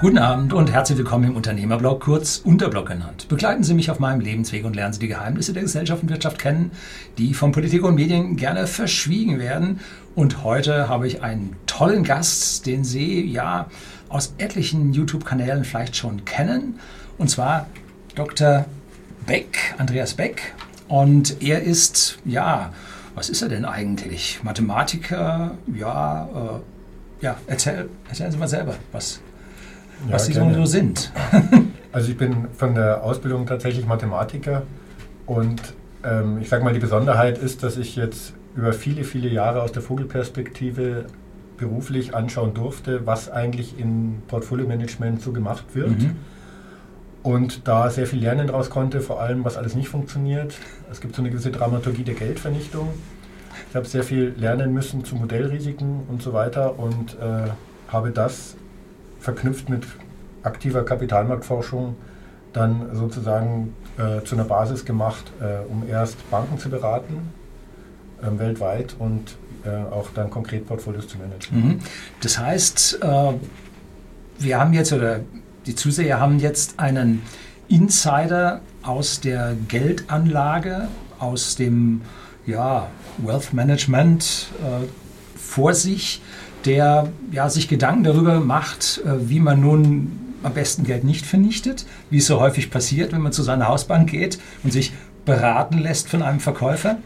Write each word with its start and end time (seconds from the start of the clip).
Guten 0.00 0.16
Abend 0.16 0.54
und 0.54 0.72
herzlich 0.72 0.96
willkommen 0.96 1.24
im 1.24 1.36
Unternehmerblog, 1.36 2.00
kurz 2.00 2.38
Unterblog 2.38 2.86
genannt. 2.86 3.26
Begleiten 3.28 3.62
Sie 3.64 3.74
mich 3.74 3.90
auf 3.90 3.98
meinem 3.98 4.22
Lebensweg 4.22 4.64
und 4.64 4.74
lernen 4.74 4.94
Sie 4.94 4.98
die 4.98 5.08
Geheimnisse 5.08 5.52
der 5.52 5.62
Gesellschaft 5.62 6.02
und 6.02 6.08
Wirtschaft 6.08 6.38
kennen, 6.38 6.70
die 7.18 7.34
von 7.34 7.52
Politik 7.52 7.84
und 7.84 7.96
Medien 7.96 8.36
gerne 8.36 8.66
verschwiegen 8.66 9.38
werden. 9.38 9.80
Und 10.14 10.42
heute 10.42 10.88
habe 10.88 11.06
ich 11.06 11.22
einen 11.22 11.54
tollen 11.66 12.02
Gast, 12.02 12.64
den 12.64 12.82
Sie 12.82 13.26
ja 13.26 13.66
aus 14.08 14.32
etlichen 14.38 14.94
YouTube-Kanälen 14.94 15.64
vielleicht 15.64 15.96
schon 15.96 16.24
kennen. 16.24 16.80
Und 17.18 17.28
zwar 17.28 17.66
Dr. 18.14 18.64
Beck, 19.26 19.74
Andreas 19.76 20.14
Beck. 20.14 20.54
Und 20.88 21.42
er 21.42 21.62
ist, 21.62 22.20
ja, 22.24 22.72
was 23.14 23.28
ist 23.28 23.42
er 23.42 23.50
denn 23.50 23.66
eigentlich? 23.66 24.40
Mathematiker, 24.42 25.58
ja, 25.76 26.24
äh, 26.24 27.22
ja, 27.22 27.36
erzähl, 27.46 27.90
erzählen 28.08 28.32
Sie 28.32 28.38
mal 28.38 28.48
selber, 28.48 28.76
was 28.92 29.20
ja, 30.06 30.14
was 30.14 30.26
die 30.26 30.32
gerne. 30.32 30.54
so 30.54 30.64
sind. 30.64 31.12
also 31.92 32.10
ich 32.10 32.16
bin 32.16 32.48
von 32.56 32.74
der 32.74 33.02
Ausbildung 33.04 33.46
tatsächlich 33.46 33.86
Mathematiker 33.86 34.62
und 35.26 35.60
ähm, 36.04 36.38
ich 36.40 36.48
sage 36.48 36.64
mal, 36.64 36.72
die 36.72 36.80
Besonderheit 36.80 37.38
ist, 37.38 37.62
dass 37.62 37.76
ich 37.76 37.96
jetzt 37.96 38.34
über 38.56 38.72
viele, 38.72 39.04
viele 39.04 39.28
Jahre 39.28 39.62
aus 39.62 39.72
der 39.72 39.82
Vogelperspektive 39.82 41.06
beruflich 41.56 42.14
anschauen 42.14 42.54
durfte, 42.54 43.06
was 43.06 43.30
eigentlich 43.30 43.78
in 43.78 44.22
Portfolio-Management 44.28 45.20
so 45.20 45.32
gemacht 45.32 45.64
wird. 45.74 46.00
Mhm. 46.00 46.16
Und 47.22 47.68
da 47.68 47.90
sehr 47.90 48.06
viel 48.06 48.20
lernen 48.20 48.46
daraus 48.46 48.70
konnte, 48.70 49.02
vor 49.02 49.20
allem 49.20 49.44
was 49.44 49.58
alles 49.58 49.74
nicht 49.74 49.88
funktioniert. 49.88 50.54
Es 50.90 51.02
gibt 51.02 51.14
so 51.14 51.20
eine 51.20 51.30
gewisse 51.30 51.50
Dramaturgie 51.50 52.02
der 52.02 52.14
Geldvernichtung. 52.14 52.88
Ich 53.68 53.76
habe 53.76 53.86
sehr 53.86 54.02
viel 54.02 54.34
lernen 54.38 54.72
müssen 54.72 55.04
zu 55.04 55.16
Modellrisiken 55.16 56.04
und 56.08 56.22
so 56.22 56.32
weiter 56.32 56.78
und 56.78 57.18
äh, 57.20 57.50
habe 57.88 58.10
das 58.10 58.56
verknüpft 59.20 59.68
mit 59.68 59.84
aktiver 60.42 60.84
Kapitalmarktforschung 60.84 61.96
dann 62.52 62.94
sozusagen 62.94 63.74
äh, 63.96 64.24
zu 64.24 64.34
einer 64.34 64.44
Basis 64.44 64.84
gemacht, 64.84 65.30
äh, 65.40 65.64
um 65.70 65.88
erst 65.88 66.28
Banken 66.30 66.58
zu 66.58 66.68
beraten, 66.68 67.30
äh, 68.22 68.38
weltweit 68.38 68.96
und 68.98 69.36
äh, 69.64 69.70
auch 69.92 70.08
dann 70.14 70.30
konkret 70.30 70.66
Portfolios 70.66 71.06
zu 71.06 71.18
managen. 71.18 71.58
Mhm. 71.58 71.78
Das 72.22 72.38
heißt, 72.38 72.98
äh, 73.02 73.32
wir 74.38 74.58
haben 74.58 74.72
jetzt 74.72 74.92
oder 74.92 75.20
die 75.66 75.74
Zuseher 75.74 76.18
haben 76.18 76.38
jetzt 76.38 76.80
einen 76.80 77.22
Insider 77.68 78.60
aus 78.82 79.20
der 79.20 79.54
Geldanlage, 79.68 80.88
aus 81.18 81.54
dem 81.54 82.00
ja, 82.46 82.88
Wealth 83.18 83.52
Management 83.52 84.48
äh, 84.62 84.86
vor 85.38 85.74
sich 85.74 86.22
der 86.64 87.08
ja, 87.32 87.48
sich 87.48 87.68
Gedanken 87.68 88.04
darüber 88.04 88.40
macht, 88.40 89.02
äh, 89.04 89.28
wie 89.28 89.40
man 89.40 89.60
nun 89.60 90.18
am 90.42 90.54
besten 90.54 90.84
Geld 90.84 91.04
nicht 91.04 91.26
vernichtet, 91.26 91.86
wie 92.08 92.18
es 92.18 92.26
so 92.26 92.40
häufig 92.40 92.70
passiert, 92.70 93.12
wenn 93.12 93.20
man 93.20 93.32
zu 93.32 93.42
seiner 93.42 93.68
Hausbank 93.68 94.10
geht 94.10 94.38
und 94.62 94.72
sich 94.72 94.92
beraten 95.24 95.78
lässt 95.78 96.08
von 96.08 96.22
einem 96.22 96.40
Verkäufer. 96.40 96.98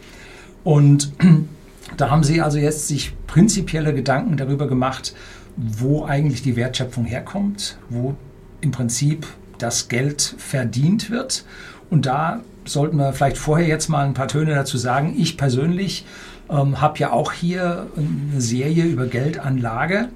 Und 0.62 1.12
da 1.96 2.10
haben 2.10 2.22
sie 2.22 2.40
also 2.40 2.58
jetzt 2.58 2.88
sich 2.88 3.12
prinzipielle 3.26 3.94
Gedanken 3.94 4.36
darüber 4.36 4.68
gemacht, 4.68 5.14
wo 5.56 6.04
eigentlich 6.04 6.42
die 6.42 6.56
Wertschöpfung 6.56 7.04
herkommt, 7.04 7.78
wo 7.88 8.14
im 8.60 8.70
Prinzip 8.70 9.26
das 9.58 9.88
Geld 9.88 10.34
verdient 10.38 11.10
wird. 11.10 11.44
Und 11.90 12.06
da 12.06 12.40
sollten 12.64 12.96
wir 12.96 13.12
vielleicht 13.12 13.38
vorher 13.38 13.66
jetzt 13.66 13.88
mal 13.88 14.04
ein 14.04 14.14
paar 14.14 14.28
Töne 14.28 14.54
dazu 14.54 14.78
sagen. 14.78 15.14
Ich 15.16 15.36
persönlich 15.36 16.06
ähm, 16.50 16.80
habe 16.80 16.98
ja 16.98 17.12
auch 17.12 17.32
hier 17.32 17.86
eine 17.96 18.40
Serie 18.40 18.84
über 18.84 19.06
Geldanlage 19.06 20.08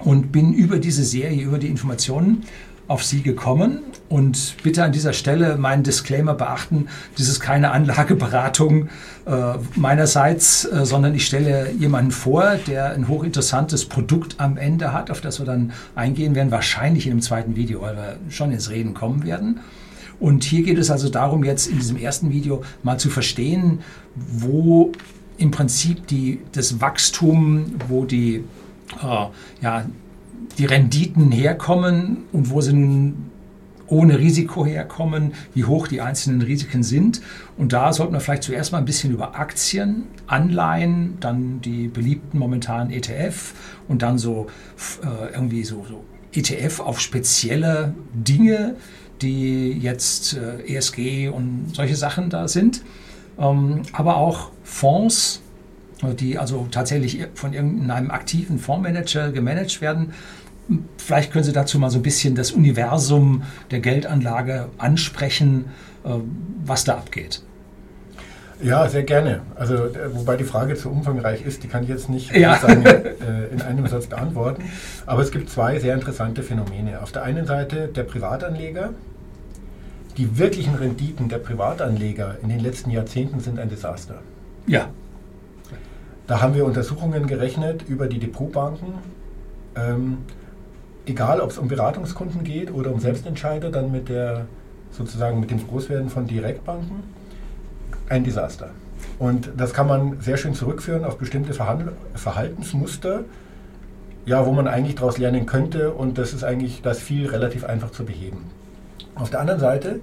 und 0.00 0.32
bin 0.32 0.52
über 0.52 0.78
diese 0.78 1.04
Serie, 1.04 1.42
über 1.42 1.58
die 1.58 1.68
Informationen 1.68 2.44
auf 2.86 3.02
Sie 3.02 3.22
gekommen. 3.22 3.80
Und 4.08 4.56
bitte 4.62 4.84
an 4.84 4.92
dieser 4.92 5.12
Stelle 5.12 5.56
meinen 5.56 5.82
Disclaimer 5.82 6.34
beachten, 6.34 6.88
das 7.16 7.28
ist 7.28 7.40
keine 7.40 7.70
Anlageberatung 7.70 8.88
äh, 9.26 9.54
meinerseits, 9.74 10.66
äh, 10.66 10.84
sondern 10.84 11.14
ich 11.14 11.26
stelle 11.26 11.70
jemanden 11.72 12.10
vor, 12.10 12.56
der 12.66 12.92
ein 12.92 13.08
hochinteressantes 13.08 13.86
Produkt 13.86 14.36
am 14.38 14.56
Ende 14.56 14.92
hat, 14.92 15.10
auf 15.10 15.20
das 15.20 15.38
wir 15.38 15.46
dann 15.46 15.72
eingehen 15.94 16.34
werden, 16.34 16.50
wahrscheinlich 16.50 17.06
in 17.06 17.12
einem 17.12 17.22
zweiten 17.22 17.56
Video, 17.56 17.80
weil 17.80 17.96
wir 17.96 18.16
schon 18.28 18.52
ins 18.52 18.70
Reden 18.70 18.92
kommen 18.94 19.24
werden. 19.24 19.60
Und 20.20 20.44
hier 20.44 20.62
geht 20.62 20.78
es 20.78 20.90
also 20.90 21.08
darum, 21.08 21.42
jetzt 21.44 21.66
in 21.66 21.78
diesem 21.78 21.96
ersten 21.96 22.30
Video 22.30 22.62
mal 22.82 22.98
zu 22.98 23.10
verstehen, 23.10 23.80
wo 24.14 24.92
im 25.36 25.50
Prinzip 25.50 26.06
die, 26.06 26.40
das 26.52 26.80
Wachstum, 26.80 27.74
wo 27.88 28.04
die, 28.04 28.44
äh, 29.02 29.26
ja, 29.60 29.86
die 30.58 30.64
Renditen 30.66 31.32
herkommen 31.32 32.24
und 32.32 32.50
wo 32.50 32.60
sie 32.60 32.72
nun 32.72 33.30
ohne 33.86 34.18
Risiko 34.18 34.64
herkommen, 34.64 35.32
wie 35.52 35.64
hoch 35.64 35.88
die 35.88 36.00
einzelnen 36.00 36.40
Risiken 36.40 36.82
sind. 36.82 37.20
Und 37.58 37.72
da 37.72 37.92
sollten 37.92 38.14
wir 38.14 38.20
vielleicht 38.20 38.44
zuerst 38.44 38.72
mal 38.72 38.78
ein 38.78 38.86
bisschen 38.86 39.12
über 39.12 39.38
Aktien, 39.38 40.04
Anleihen, 40.26 41.18
dann 41.20 41.60
die 41.60 41.88
beliebten 41.88 42.38
momentanen 42.38 42.90
ETF 42.90 43.52
und 43.88 44.02
dann 44.02 44.16
so 44.18 44.46
äh, 45.02 45.34
irgendwie 45.34 45.64
so, 45.64 45.84
so 45.86 46.02
ETF 46.32 46.80
auf 46.80 47.00
spezielle 47.00 47.94
Dinge, 48.14 48.76
die 49.20 49.72
jetzt 49.72 50.34
äh, 50.34 50.76
ESG 50.76 51.28
und 51.28 51.74
solche 51.74 51.96
Sachen 51.96 52.30
da 52.30 52.48
sind 52.48 52.82
ähm, 53.38 53.82
aber 53.92 54.16
auch 54.16 54.50
Fonds, 54.64 55.40
die 56.18 56.38
also 56.38 56.66
tatsächlich 56.70 57.26
von 57.34 57.52
irgendeinem 57.52 58.10
aktiven 58.10 58.58
Fondsmanager 58.58 59.30
gemanagt 59.30 59.80
werden. 59.80 60.12
Vielleicht 60.96 61.32
können 61.32 61.44
Sie 61.44 61.52
dazu 61.52 61.78
mal 61.78 61.90
so 61.90 61.98
ein 61.98 62.02
bisschen 62.02 62.34
das 62.34 62.50
Universum 62.50 63.42
der 63.70 63.80
Geldanlage 63.80 64.68
ansprechen, 64.78 65.66
äh, 66.04 66.08
was 66.64 66.84
da 66.84 66.94
abgeht. 66.94 67.42
Ja, 68.62 68.88
sehr 68.88 69.02
gerne. 69.02 69.42
Also, 69.56 69.74
äh, 69.74 70.14
wobei 70.14 70.36
die 70.36 70.44
Frage 70.44 70.74
zu 70.74 70.90
umfangreich 70.90 71.44
ist, 71.44 71.62
die 71.62 71.68
kann 71.68 71.82
ich 71.82 71.90
jetzt 71.90 72.08
nicht 72.08 72.34
ja. 72.34 72.58
sagen, 72.58 72.84
äh, 72.86 73.12
in 73.52 73.60
einem 73.60 73.86
Satz 73.88 74.06
beantworten. 74.06 74.64
Aber 75.04 75.22
es 75.22 75.30
gibt 75.30 75.50
zwei 75.50 75.78
sehr 75.80 75.94
interessante 75.94 76.42
Phänomene. 76.42 77.02
Auf 77.02 77.12
der 77.12 77.24
einen 77.24 77.46
Seite 77.46 77.88
der 77.88 78.04
Privatanleger, 78.04 78.90
die 80.16 80.38
wirklichen 80.38 80.76
Renditen 80.76 81.28
der 81.28 81.38
Privatanleger 81.38 82.38
in 82.42 82.48
den 82.48 82.60
letzten 82.60 82.90
Jahrzehnten 82.90 83.40
sind 83.40 83.58
ein 83.58 83.68
Desaster. 83.68 84.22
Ja. 84.66 84.88
Da 86.26 86.40
haben 86.40 86.54
wir 86.54 86.64
Untersuchungen 86.64 87.26
gerechnet 87.26 87.84
über 87.88 88.06
die 88.06 88.18
Depotbanken. 88.18 88.94
Ähm, 89.76 90.18
egal, 91.06 91.40
ob 91.40 91.50
es 91.50 91.58
um 91.58 91.68
Beratungskunden 91.68 92.44
geht 92.44 92.72
oder 92.72 92.92
um 92.92 93.00
Selbstentscheider, 93.00 93.70
dann 93.70 93.92
mit 93.92 94.08
der 94.08 94.46
sozusagen 94.90 95.40
mit 95.40 95.50
dem 95.50 95.66
Großwerden 95.66 96.08
von 96.08 96.26
Direktbanken. 96.26 97.02
Ein 98.08 98.24
Desaster. 98.24 98.70
Und 99.18 99.50
das 99.56 99.72
kann 99.72 99.86
man 99.86 100.20
sehr 100.20 100.36
schön 100.36 100.54
zurückführen 100.54 101.04
auf 101.04 101.18
bestimmte 101.18 101.52
Verhandl 101.52 101.92
Verhaltensmuster, 102.14 103.24
ja, 104.26 104.46
wo 104.46 104.52
man 104.52 104.66
eigentlich 104.66 104.94
daraus 104.94 105.18
lernen 105.18 105.46
könnte 105.46 105.92
und 105.92 106.16
das 106.16 106.32
ist 106.32 106.44
eigentlich 106.44 106.80
das 106.82 106.98
viel 106.98 107.28
relativ 107.28 107.64
einfach 107.64 107.90
zu 107.90 108.04
beheben. 108.04 108.38
Auf 109.14 109.30
der 109.30 109.40
anderen 109.40 109.60
Seite 109.60 110.00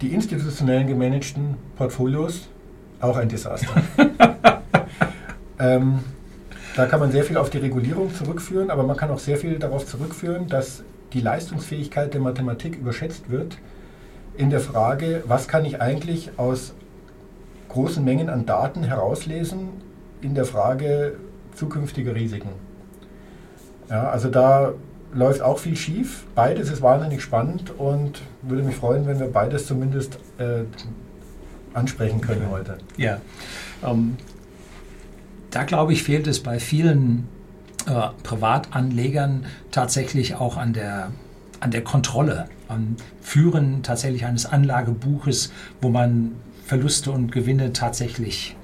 die 0.00 0.12
institutionellen 0.12 0.88
gemanagten 0.88 1.56
Portfolios, 1.76 2.48
auch 3.02 3.16
ein 3.16 3.28
Desaster. 3.28 3.82
ähm, 5.58 6.00
da 6.74 6.86
kann 6.86 7.00
man 7.00 7.12
sehr 7.12 7.24
viel 7.24 7.36
auf 7.36 7.50
die 7.50 7.58
Regulierung 7.58 8.14
zurückführen, 8.14 8.70
aber 8.70 8.84
man 8.84 8.96
kann 8.96 9.10
auch 9.10 9.18
sehr 9.18 9.36
viel 9.36 9.58
darauf 9.58 9.86
zurückführen, 9.86 10.48
dass 10.48 10.82
die 11.12 11.20
Leistungsfähigkeit 11.20 12.14
der 12.14 12.20
Mathematik 12.20 12.76
überschätzt 12.76 13.30
wird 13.30 13.58
in 14.36 14.48
der 14.48 14.60
Frage, 14.60 15.22
was 15.26 15.48
kann 15.48 15.64
ich 15.64 15.82
eigentlich 15.82 16.38
aus 16.38 16.72
großen 17.68 18.02
Mengen 18.02 18.30
an 18.30 18.46
Daten 18.46 18.84
herauslesen 18.84 19.68
in 20.22 20.34
der 20.34 20.44
Frage 20.44 21.16
zukünftiger 21.54 22.14
Risiken. 22.14 22.50
Ja, 23.90 24.08
also 24.08 24.28
da 24.28 24.72
läuft 25.12 25.42
auch 25.42 25.58
viel 25.58 25.76
schief. 25.76 26.24
Beides 26.34 26.70
ist 26.70 26.80
wahnsinnig 26.80 27.22
spannend 27.22 27.78
und 27.78 28.22
würde 28.40 28.62
mich 28.62 28.76
freuen, 28.76 29.06
wenn 29.06 29.18
wir 29.18 29.26
beides 29.26 29.66
zumindest 29.66 30.18
äh, 30.38 30.64
ansprechen 31.74 32.20
können 32.20 32.48
heute. 32.50 32.78
Ja, 32.96 33.20
ähm, 33.84 34.16
da 35.50 35.64
glaube 35.64 35.92
ich, 35.92 36.02
fehlt 36.02 36.26
es 36.26 36.40
bei 36.40 36.58
vielen 36.58 37.28
äh, 37.86 38.08
Privatanlegern 38.22 39.44
tatsächlich 39.70 40.34
auch 40.34 40.56
an 40.56 40.72
der, 40.72 41.12
an 41.60 41.70
der 41.70 41.82
Kontrolle, 41.84 42.48
am 42.68 42.96
Führen 43.20 43.82
tatsächlich 43.82 44.24
eines 44.24 44.46
Anlagebuches, 44.46 45.52
wo 45.80 45.90
man 45.90 46.32
Verluste 46.64 47.10
und 47.10 47.32
Gewinne 47.32 47.72
tatsächlich 47.72 48.56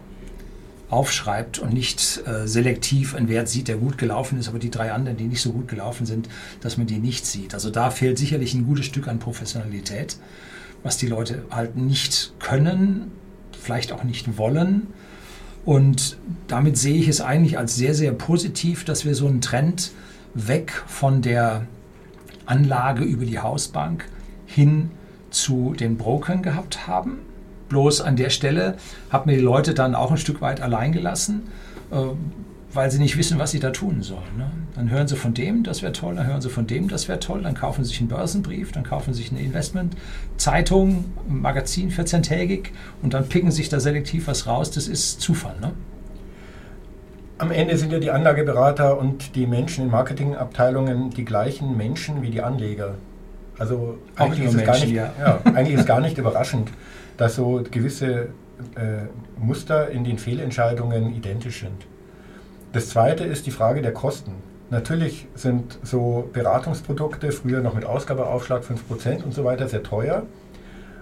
aufschreibt 0.90 1.58
und 1.58 1.74
nicht 1.74 2.22
äh, 2.26 2.46
selektiv 2.46 3.14
einen 3.14 3.28
Wert 3.28 3.48
sieht, 3.48 3.68
der 3.68 3.76
gut 3.76 3.98
gelaufen 3.98 4.38
ist, 4.38 4.48
aber 4.48 4.58
die 4.58 4.70
drei 4.70 4.92
anderen, 4.92 5.18
die 5.18 5.24
nicht 5.24 5.42
so 5.42 5.52
gut 5.52 5.68
gelaufen 5.68 6.06
sind, 6.06 6.28
dass 6.62 6.78
man 6.78 6.86
die 6.86 6.98
nicht 6.98 7.26
sieht. 7.26 7.52
Also 7.52 7.70
da 7.70 7.90
fehlt 7.90 8.18
sicherlich 8.18 8.54
ein 8.54 8.64
gutes 8.64 8.86
Stück 8.86 9.08
an 9.08 9.18
Professionalität, 9.18 10.16
was 10.88 10.96
die 10.96 11.06
Leute 11.06 11.44
halt 11.50 11.76
nicht 11.76 12.32
können, 12.40 13.12
vielleicht 13.52 13.92
auch 13.92 14.04
nicht 14.04 14.38
wollen. 14.38 14.86
Und 15.66 16.16
damit 16.46 16.78
sehe 16.78 16.94
ich 16.94 17.08
es 17.08 17.20
eigentlich 17.20 17.58
als 17.58 17.76
sehr, 17.76 17.92
sehr 17.92 18.12
positiv, 18.12 18.86
dass 18.86 19.04
wir 19.04 19.14
so 19.14 19.26
einen 19.26 19.42
Trend 19.42 19.90
weg 20.32 20.82
von 20.86 21.20
der 21.20 21.66
Anlage 22.46 23.04
über 23.04 23.26
die 23.26 23.38
Hausbank 23.38 24.06
hin 24.46 24.90
zu 25.28 25.74
den 25.78 25.98
Brokern 25.98 26.40
gehabt 26.40 26.86
haben. 26.86 27.18
Bloß 27.68 28.00
an 28.00 28.16
der 28.16 28.30
Stelle 28.30 28.78
hat 29.10 29.26
mir 29.26 29.36
die 29.36 29.42
Leute 29.42 29.74
dann 29.74 29.94
auch 29.94 30.10
ein 30.10 30.16
Stück 30.16 30.40
weit 30.40 30.62
allein 30.62 30.92
gelassen, 30.92 31.48
äh, 31.90 31.96
weil 32.72 32.90
sie 32.90 32.98
nicht 32.98 33.16
wissen, 33.16 33.38
was 33.38 33.50
sie 33.50 33.60
da 33.60 33.70
tun 33.70 34.02
sollen. 34.02 34.36
Ne? 34.36 34.50
Dann 34.74 34.90
hören 34.90 35.08
sie 35.08 35.16
von 35.16 35.32
dem, 35.32 35.62
das 35.62 35.82
wäre 35.82 35.92
toll, 35.92 36.16
dann 36.16 36.26
hören 36.26 36.42
sie 36.42 36.50
von 36.50 36.66
dem, 36.66 36.88
das 36.88 37.08
wäre 37.08 37.18
toll, 37.18 37.42
dann 37.42 37.54
kaufen 37.54 37.82
sie 37.82 37.90
sich 37.90 38.00
einen 38.00 38.08
Börsenbrief, 38.08 38.72
dann 38.72 38.84
kaufen 38.84 39.14
sie 39.14 39.22
sich 39.22 39.32
eine 39.32 39.40
Investmentzeitung, 39.40 41.06
ein 41.28 41.40
Magazin 41.40 41.90
14-tägig 41.90 42.68
und 43.02 43.14
dann 43.14 43.28
picken 43.28 43.50
sich 43.50 43.68
da 43.68 43.80
selektiv 43.80 44.26
was 44.26 44.46
raus. 44.46 44.70
Das 44.70 44.86
ist 44.86 45.20
Zufall. 45.20 45.54
Ne? 45.60 45.72
Am 47.38 47.50
Ende 47.50 47.76
sind 47.78 47.92
ja 47.92 48.00
die 48.00 48.10
Anlageberater 48.10 48.98
und 48.98 49.34
die 49.34 49.46
Menschen 49.46 49.84
in 49.84 49.90
Marketingabteilungen 49.90 51.10
die 51.10 51.24
gleichen 51.24 51.76
Menschen 51.76 52.20
wie 52.20 52.30
die 52.30 52.42
Anleger. 52.42 52.96
Also 53.58 53.98
eigentlich 54.16 54.46
ist, 54.46 54.54
Menschen, 54.54 54.88
nicht, 54.88 54.96
ja. 54.96 55.12
Ja, 55.18 55.40
eigentlich 55.44 55.78
ist 55.78 55.86
gar 55.86 56.00
nicht 56.00 56.18
überraschend, 56.18 56.70
dass 57.16 57.34
so 57.34 57.64
gewisse 57.70 58.28
äh, 58.76 59.06
Muster 59.40 59.88
in 59.90 60.04
den 60.04 60.18
Fehlentscheidungen 60.18 61.14
identisch 61.14 61.60
sind. 61.60 61.86
Das 62.78 62.90
zweite 62.90 63.24
ist 63.24 63.44
die 63.44 63.50
Frage 63.50 63.82
der 63.82 63.92
Kosten. 63.92 64.30
Natürlich 64.70 65.26
sind 65.34 65.80
so 65.82 66.30
Beratungsprodukte, 66.32 67.32
früher 67.32 67.60
noch 67.60 67.74
mit 67.74 67.84
Ausgabeaufschlag 67.84 68.62
5% 68.62 69.24
und 69.24 69.34
so 69.34 69.42
weiter, 69.42 69.66
sehr 69.66 69.82
teuer. 69.82 70.22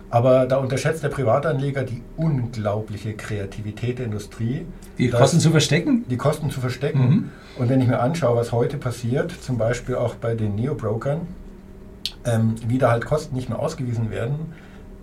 Aber 0.08 0.46
da 0.46 0.56
unterschätzt 0.56 1.02
der 1.02 1.10
Privatanleger 1.10 1.82
die 1.82 2.02
unglaubliche 2.16 3.12
Kreativität 3.12 3.98
der 3.98 4.06
Industrie. 4.06 4.64
Die 4.96 5.10
Kosten 5.10 5.38
zu 5.38 5.50
verstecken? 5.50 6.06
Die 6.08 6.16
Kosten 6.16 6.48
zu 6.48 6.62
verstecken. 6.62 6.98
Mhm. 6.98 7.30
Und 7.58 7.68
wenn 7.68 7.82
ich 7.82 7.88
mir 7.88 8.00
anschaue, 8.00 8.38
was 8.38 8.52
heute 8.52 8.78
passiert, 8.78 9.30
zum 9.30 9.58
Beispiel 9.58 9.96
auch 9.96 10.14
bei 10.14 10.34
den 10.34 10.54
Neo-Brokern, 10.54 11.26
ähm, 12.24 12.54
wie 12.66 12.78
da 12.78 12.90
halt 12.90 13.04
Kosten 13.04 13.36
nicht 13.36 13.50
mehr 13.50 13.58
ausgewiesen 13.58 14.10
werden, 14.10 14.54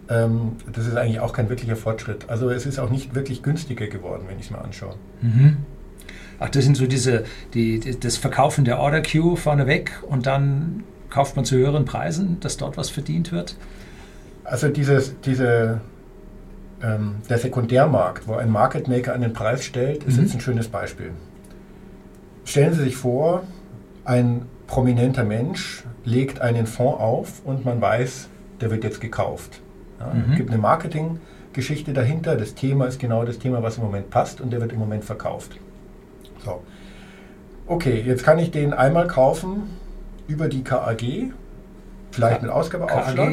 ähm, 0.10 0.54
das 0.72 0.88
ist 0.88 0.98
eigentlich 0.98 1.20
auch 1.20 1.34
kein 1.34 1.50
wirklicher 1.50 1.75
Fortschritt. 1.75 2.30
Also 2.30 2.50
es 2.50 2.66
ist 2.66 2.80
auch 2.80 2.90
nicht 2.90 3.14
wirklich 3.14 3.44
günstiger 3.44 3.86
geworden, 3.86 4.24
wenn 4.28 4.40
ich 4.40 4.46
es 4.46 4.52
mir 4.52 4.58
anschaue. 4.58 4.96
Mhm. 5.22 5.58
Ach, 6.40 6.50
das 6.50 6.64
sind 6.64 6.78
so 6.78 6.88
diese, 6.88 7.24
die, 7.54 7.80
das 8.00 8.18
Verkaufen 8.18 8.66
der 8.66 8.80
Order 8.80 9.02
Queue 9.02 9.38
vorneweg 9.38 9.92
und 10.08 10.26
dann 10.26 10.84
kauft 11.10 11.36
man 11.36 11.46
zu 11.46 11.56
höheren 11.56 11.86
Preisen, 11.86 12.40
dass 12.40 12.58
dort 12.58 12.76
was 12.76 12.90
verdient 12.90 13.32
wird? 13.32 13.56
Also 14.44 14.68
dieses, 14.68 15.20
diese, 15.22 15.80
ähm, 16.82 17.16
der 17.30 17.38
Sekundärmarkt, 17.38 18.28
wo 18.28 18.34
ein 18.34 18.50
Market 18.50 18.88
Maker 18.88 19.14
einen 19.14 19.34
Preis 19.34 19.64
stellt, 19.64 20.04
ist 20.04 20.18
mhm. 20.18 20.24
jetzt 20.24 20.34
ein 20.34 20.42
schönes 20.42 20.68
Beispiel. 20.68 21.12
Stellen 22.46 22.74
Sie 22.74 22.84
sich 22.84 22.98
vor, 22.98 23.44
ein 24.04 24.46
prominenter 24.68 25.24
Mensch 25.24 25.84
legt 26.04 26.42
einen 26.42 26.66
Fonds 26.66 27.00
auf 27.00 27.42
und 27.46 27.64
man 27.64 27.80
weiß, 27.80 28.28
der 28.60 28.72
wird 28.72 28.84
jetzt 28.84 29.00
gekauft. 29.00 29.62
Ja, 30.00 30.14
mhm. 30.14 30.32
Es 30.32 30.38
gibt 30.38 30.50
eine 30.50 30.60
Marketinggeschichte 30.60 31.94
dahinter, 31.94 32.36
das 32.36 32.56
Thema 32.56 32.88
ist 32.88 33.00
genau 33.00 33.24
das 33.24 33.40
Thema, 33.40 33.64
was 33.64 33.78
im 33.78 33.84
Moment 33.84 34.10
passt 34.10 34.42
und 34.42 34.52
der 34.52 34.60
wird 34.60 34.74
im 34.74 34.80
Moment 34.80 35.06
verkauft. 35.06 35.52
So. 36.44 36.62
Okay, 37.68 38.04
jetzt 38.06 38.24
kann 38.24 38.40
ich 38.40 38.51
den 38.51 38.74
einmal 38.74 39.07
kaufen 39.07 39.69
über 40.28 40.48
die 40.48 40.63
KAG, 40.63 41.31
vielleicht 42.12 42.42
mit 42.42 42.51
Ausgabeaufschlag, 42.51 43.31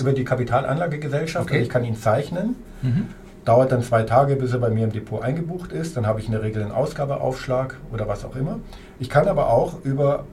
über 0.00 0.12
die 0.12 0.24
Kapitalanlagegesellschaft. 0.24 1.50
Okay. 1.50 1.60
ich 1.60 1.68
kann 1.68 1.84
ihn 1.84 1.96
zeichnen. 1.96 2.56
Mhm. 2.82 3.08
Dauert 3.44 3.70
dann 3.70 3.82
zwei 3.82 4.02
Tage, 4.02 4.34
bis 4.36 4.52
er 4.52 4.58
bei 4.58 4.70
mir 4.70 4.84
im 4.84 4.92
Depot 4.92 5.22
eingebucht 5.22 5.70
ist. 5.70 5.96
Dann 5.96 6.06
habe 6.06 6.18
ich 6.18 6.26
in 6.26 6.32
der 6.32 6.42
Regel 6.42 6.62
einen 6.62 6.72
Ausgabeaufschlag 6.72 7.76
oder 7.92 8.08
was 8.08 8.24
auch 8.24 8.34
immer. 8.34 8.58
Ich 8.98 9.08
kann 9.08 9.28
aber 9.28 9.50
auch 9.50 9.84
über 9.84 10.24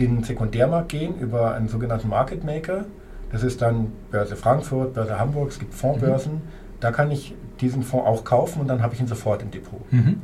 den 0.00 0.24
Sekundärmarkt 0.24 0.88
gehen, 0.88 1.18
über 1.18 1.54
einen 1.54 1.68
sogenannten 1.68 2.08
Market 2.08 2.42
Maker. 2.42 2.86
Das 3.30 3.44
ist 3.44 3.62
dann 3.62 3.92
Börse 4.10 4.34
Frankfurt, 4.34 4.94
Börse 4.94 5.20
Hamburg, 5.20 5.50
es 5.50 5.58
gibt 5.60 5.74
Fondsbörsen. 5.74 6.34
Mhm. 6.34 6.40
Da 6.80 6.90
kann 6.90 7.10
ich 7.10 7.34
diesen 7.60 7.82
Fonds 7.82 8.06
auch 8.06 8.24
kaufen 8.24 8.60
und 8.60 8.68
dann 8.68 8.82
habe 8.82 8.94
ich 8.94 9.00
ihn 9.00 9.06
sofort 9.06 9.42
im 9.42 9.50
Depot. 9.50 9.80
Mhm. 9.92 10.22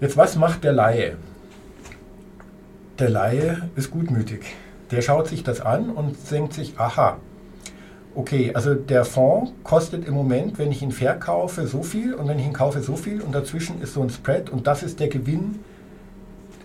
Jetzt, 0.00 0.16
was 0.16 0.36
macht 0.36 0.64
der 0.64 0.72
Laie? 0.72 1.16
Der 2.98 3.08
Laie 3.08 3.68
ist 3.76 3.90
gutmütig. 3.90 4.40
Der 4.90 5.00
schaut 5.00 5.28
sich 5.28 5.42
das 5.42 5.60
an 5.60 5.90
und 5.90 6.16
denkt 6.30 6.52
sich, 6.52 6.74
aha, 6.78 7.16
okay, 8.14 8.52
also 8.54 8.74
der 8.74 9.04
Fonds 9.04 9.52
kostet 9.64 10.06
im 10.06 10.14
Moment, 10.14 10.58
wenn 10.58 10.70
ich 10.70 10.82
ihn 10.82 10.92
verkaufe, 10.92 11.66
so 11.66 11.82
viel 11.82 12.14
und 12.14 12.28
wenn 12.28 12.38
ich 12.38 12.46
ihn 12.46 12.52
kaufe, 12.52 12.82
so 12.82 12.94
viel 12.96 13.20
und 13.22 13.34
dazwischen 13.34 13.80
ist 13.80 13.94
so 13.94 14.02
ein 14.02 14.10
Spread 14.10 14.50
und 14.50 14.66
das 14.66 14.82
ist 14.82 15.00
der 15.00 15.08
Gewinn, 15.08 15.60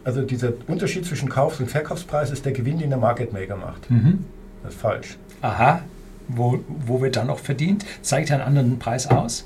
also 0.04 0.22
dieser 0.24 0.54
Unterschied 0.68 1.06
zwischen 1.06 1.30
Kaufs- 1.30 1.60
und 1.60 1.70
Verkaufspreis 1.70 2.32
ist 2.32 2.46
der 2.46 2.52
Gewinn, 2.52 2.80
den 2.80 2.90
der 2.90 3.00
Market 3.00 3.34
Maker 3.34 3.56
macht. 3.56 3.90
Mhm. 3.90 4.26
Das 4.64 4.74
ist 4.74 4.82
falsch. 4.82 5.18
Aha, 5.42 5.82
wo, 6.28 6.60
wo 6.86 7.02
wird 7.02 7.16
dann 7.16 7.28
noch 7.28 7.40
verdient? 7.40 7.86
Zeigt 8.02 8.30
er 8.30 8.38
einen 8.38 8.46
anderen 8.46 8.80
Preis 8.80 9.08
aus? 9.08 9.46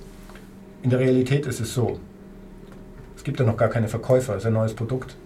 In 0.82 0.90
der 0.90 1.00
Realität 1.00 1.46
ist 1.46 1.60
es 1.60 1.74
so, 1.74 2.00
gibt 3.26 3.40
ja 3.40 3.46
noch 3.46 3.58
gar 3.58 3.68
keine 3.68 3.90
Verkäufer, 3.90 4.34
es 4.34 4.44
ist 4.44 4.48
ein 4.48 4.54
neues 4.54 4.74
Produkt. 4.74 5.18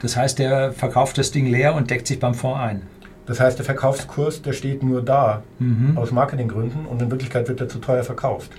Das 0.00 0.16
heißt, 0.16 0.38
der 0.38 0.72
verkauft 0.72 1.18
das 1.18 1.32
Ding 1.32 1.46
leer 1.46 1.74
und 1.74 1.90
deckt 1.90 2.06
sich 2.06 2.20
beim 2.20 2.34
Fonds 2.34 2.60
ein. 2.60 2.82
Das 3.26 3.40
heißt, 3.40 3.58
der 3.58 3.64
Verkaufskurs, 3.64 4.42
der 4.42 4.52
steht 4.52 4.82
nur 4.82 5.02
da, 5.02 5.42
mhm. 5.58 5.96
aus 5.96 6.12
Marketinggründen, 6.12 6.84
und 6.84 7.00
in 7.00 7.10
Wirklichkeit 7.10 7.48
wird 7.48 7.60
er 7.60 7.68
zu 7.68 7.78
teuer 7.78 8.04
verkauft. 8.04 8.52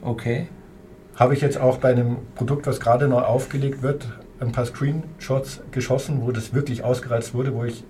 Okay. 0.00 0.46
Habe 1.16 1.34
ich 1.34 1.40
jetzt 1.40 1.58
auch 1.58 1.78
bei 1.78 1.90
einem 1.90 2.18
Produkt, 2.36 2.66
was 2.66 2.78
gerade 2.78 3.08
neu 3.08 3.20
aufgelegt 3.20 3.82
wird, 3.82 4.08
ein 4.40 4.52
paar 4.52 4.64
Screenshots 4.64 5.60
geschossen, 5.72 6.22
wo 6.22 6.30
das 6.30 6.54
wirklich 6.54 6.84
ausgereizt 6.84 7.34
wurde, 7.34 7.52
wo 7.54 7.64
ich 7.64 7.84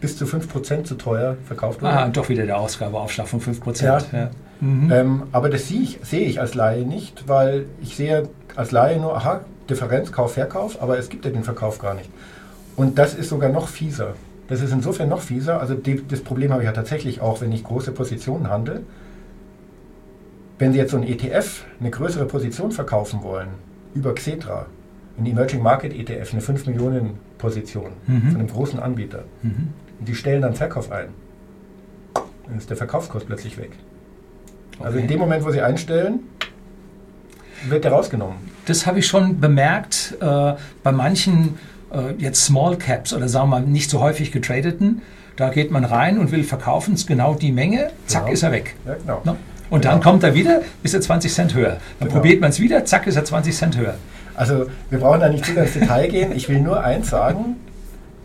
bis 0.00 0.16
zu 0.16 0.24
5% 0.24 0.84
zu 0.84 0.94
teuer 0.94 1.36
verkauft 1.46 1.82
wurde. 1.82 1.92
Ah, 1.92 2.08
doch 2.08 2.28
wieder 2.28 2.46
der 2.46 2.58
Ausgabeaufschlag 2.58 3.28
von 3.28 3.40
5%. 3.40 3.84
Ja. 3.84 3.98
ja. 4.12 4.30
Mhm. 4.60 4.90
Ähm, 4.90 5.22
aber 5.32 5.50
das 5.50 5.68
sehe 5.68 5.80
ich, 5.80 5.98
sehe 6.02 6.26
ich 6.26 6.40
als 6.40 6.54
Laie 6.54 6.84
nicht, 6.86 7.28
weil 7.28 7.66
ich 7.82 7.96
sehe 7.96 8.28
als 8.56 8.72
Laie 8.72 8.98
nur, 8.98 9.16
aha, 9.16 9.40
Differenz, 9.68 10.12
Kauf, 10.12 10.34
Verkauf, 10.34 10.80
aber 10.82 10.98
es 10.98 11.08
gibt 11.08 11.24
ja 11.24 11.30
den 11.30 11.44
Verkauf 11.44 11.78
gar 11.78 11.94
nicht. 11.94 12.10
Und 12.76 12.98
das 12.98 13.14
ist 13.14 13.28
sogar 13.28 13.50
noch 13.50 13.68
fieser. 13.68 14.14
Das 14.48 14.60
ist 14.60 14.72
insofern 14.72 15.08
noch 15.08 15.20
fieser. 15.20 15.60
Also 15.60 15.74
die, 15.74 16.06
das 16.06 16.20
Problem 16.20 16.52
habe 16.52 16.62
ich 16.62 16.66
ja 16.66 16.72
tatsächlich 16.72 17.20
auch, 17.20 17.40
wenn 17.40 17.52
ich 17.52 17.64
große 17.64 17.92
Positionen 17.92 18.48
handle. 18.48 18.82
Wenn 20.58 20.72
Sie 20.72 20.78
jetzt 20.78 20.92
so 20.92 20.96
ein 20.96 21.02
ETF, 21.02 21.64
eine 21.80 21.90
größere 21.90 22.26
Position 22.26 22.70
verkaufen 22.70 23.22
wollen, 23.22 23.48
über 23.94 24.14
Xetra, 24.14 24.66
ein 25.18 25.26
Emerging 25.26 25.62
Market 25.62 25.92
ETF, 25.94 26.32
eine 26.32 26.40
5 26.40 26.66
Millionen 26.66 27.18
Position 27.38 27.92
mhm. 28.06 28.22
von 28.30 28.40
einem 28.40 28.48
großen 28.48 28.78
Anbieter, 28.78 29.24
mhm. 29.42 29.68
und 29.98 30.08
die 30.08 30.14
stellen 30.14 30.42
dann 30.42 30.54
Verkauf 30.54 30.92
ein, 30.92 31.08
dann 32.14 32.58
ist 32.58 32.70
der 32.70 32.76
Verkaufskurs 32.76 33.24
plötzlich 33.24 33.58
weg. 33.58 33.70
Okay. 34.76 34.86
Also 34.86 34.98
in 34.98 35.08
dem 35.08 35.18
Moment, 35.18 35.44
wo 35.44 35.50
Sie 35.50 35.60
einstellen, 35.60 36.20
wird 37.70 37.84
der 37.84 37.92
rausgenommen. 37.92 38.36
Das 38.66 38.86
habe 38.86 38.98
ich 38.98 39.06
schon 39.06 39.40
bemerkt 39.40 40.16
äh, 40.20 40.54
bei 40.82 40.92
manchen 40.92 41.58
äh, 41.92 42.12
jetzt 42.18 42.44
Small 42.44 42.76
Caps 42.76 43.12
oder 43.12 43.28
sagen 43.28 43.50
wir 43.50 43.60
mal 43.60 43.66
nicht 43.66 43.90
so 43.90 44.00
häufig 44.00 44.32
getradeten. 44.32 45.02
Da 45.36 45.50
geht 45.50 45.70
man 45.70 45.84
rein 45.84 46.18
und 46.18 46.32
will 46.32 46.44
verkaufen, 46.44 46.94
ist 46.94 47.06
genau 47.06 47.34
die 47.34 47.52
Menge, 47.52 47.90
zack, 48.06 48.22
genau. 48.22 48.32
ist 48.32 48.42
er 48.42 48.52
weg. 48.52 48.74
Ja, 48.86 48.94
genau. 48.94 49.20
No? 49.24 49.36
Und 49.68 49.82
genau. 49.82 49.94
dann 49.94 50.02
kommt 50.02 50.22
er 50.22 50.34
wieder, 50.34 50.62
ist 50.82 50.94
er 50.94 51.00
20 51.00 51.32
Cent 51.32 51.54
höher. 51.54 51.78
Dann 51.98 52.08
genau. 52.08 52.20
probiert 52.20 52.40
man 52.40 52.50
es 52.50 52.60
wieder, 52.60 52.84
zack, 52.84 53.06
ist 53.06 53.16
er 53.16 53.24
20 53.24 53.54
Cent 53.54 53.76
höher. 53.76 53.96
Also 54.34 54.66
wir 54.90 54.98
brauchen 54.98 55.20
da 55.20 55.28
nicht 55.28 55.44
zu 55.44 55.52
ins 55.52 55.72
Detail 55.72 56.08
gehen. 56.08 56.32
Ich 56.34 56.48
will 56.48 56.60
nur 56.60 56.82
eins 56.82 57.10
sagen, 57.10 57.56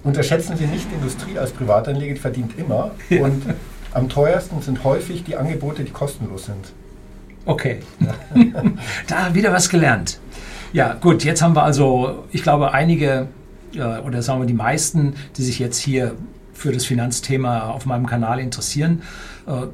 unterschätzen 0.04 0.58
Sie 0.58 0.66
nicht 0.66 0.90
die 0.92 0.96
Industrie 0.96 1.38
als 1.38 1.52
Privatanleger, 1.52 2.14
die 2.14 2.20
verdient 2.20 2.58
immer. 2.58 2.92
Und 3.10 3.44
am 3.94 4.10
teuersten 4.10 4.62
sind 4.62 4.84
häufig 4.84 5.24
die 5.24 5.36
Angebote, 5.36 5.84
die 5.84 5.92
kostenlos 5.92 6.46
sind. 6.46 6.74
Okay. 7.46 7.80
da 9.08 9.34
wieder 9.34 9.52
was 9.52 9.70
gelernt. 9.70 10.20
Ja, 10.74 10.94
gut, 10.94 11.24
jetzt 11.24 11.42
haben 11.42 11.56
wir 11.56 11.64
also, 11.64 12.24
ich 12.32 12.44
glaube, 12.44 12.74
einige 12.74 13.28
äh, 13.76 14.00
oder 14.00 14.22
sagen 14.22 14.42
wir 14.42 14.48
die 14.48 14.54
meisten, 14.54 15.14
die 15.38 15.44
sich 15.44 15.60
jetzt 15.60 15.78
hier 15.78 16.16
für 16.54 16.72
das 16.72 16.86
Finanzthema 16.86 17.70
auf 17.70 17.86
meinem 17.86 18.06
Kanal 18.06 18.40
interessieren, 18.40 19.02
äh, 19.48 19.68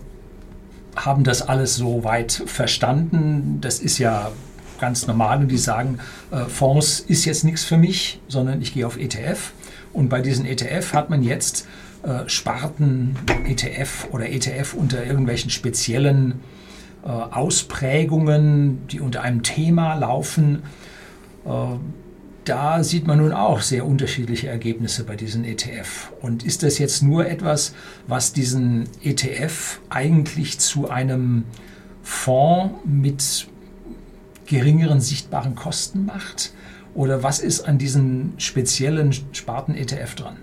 haben 0.96 1.24
das 1.24 1.48
alles 1.48 1.76
so 1.76 2.04
weit 2.04 2.44
verstanden. 2.46 3.60
Das 3.62 3.80
ist 3.80 3.98
ja 3.98 4.32
ganz 4.80 5.08
normal 5.08 5.40
und 5.40 5.50
die 5.50 5.58
sagen, 5.58 6.00
äh, 6.32 6.46
Fonds 6.46 7.00
ist 7.00 7.26
jetzt 7.26 7.44
nichts 7.44 7.64
für 7.64 7.78
mich, 7.78 8.20
sondern 8.28 8.62
ich 8.62 8.74
gehe 8.74 8.86
auf 8.86 8.98
ETF. 8.98 9.52
Und 9.94 10.10
bei 10.10 10.22
diesen 10.22 10.46
ETF 10.46 10.94
hat 10.94 11.10
man 11.10 11.24
jetzt 11.24 11.68
Sparten 12.28 13.18
ETF 13.46 14.08
oder 14.12 14.30
ETF 14.30 14.76
unter 14.76 15.04
irgendwelchen 15.04 15.50
speziellen 15.50 16.40
Ausprägungen, 17.10 18.88
die 18.88 19.00
unter 19.00 19.22
einem 19.22 19.44
Thema 19.44 19.96
laufen. 19.96 20.64
Äh, 21.46 21.50
da 22.44 22.84
sieht 22.84 23.08
man 23.08 23.18
nun 23.18 23.34
auch 23.34 23.62
sehr 23.62 23.86
unterschiedliche 23.86 24.48
Ergebnisse 24.48 25.04
bei 25.04 25.16
diesen 25.16 25.44
ETF. 25.44 26.12
Und 26.22 26.44
ist 26.44 26.64
das 26.64 26.78
jetzt 26.80 27.04
nur 27.04 27.30
etwas, 27.30 27.74
was 28.08 28.32
diesen 28.32 28.88
ETF 29.04 29.80
eigentlich 29.90 30.60
zu 30.60 30.90
einem 30.90 31.44
Fonds 32.04 32.76
mit 32.86 33.48
geringeren 34.46 35.02
sichtbaren 35.02 35.56
Kosten 35.56 36.06
macht? 36.06 36.54
Oder 36.96 37.22
was 37.22 37.40
ist 37.40 37.62
an 37.62 37.78
diesen 37.78 38.34
speziellen 38.38 39.14
Sparten-ETF 39.34 40.16
dran? 40.16 40.38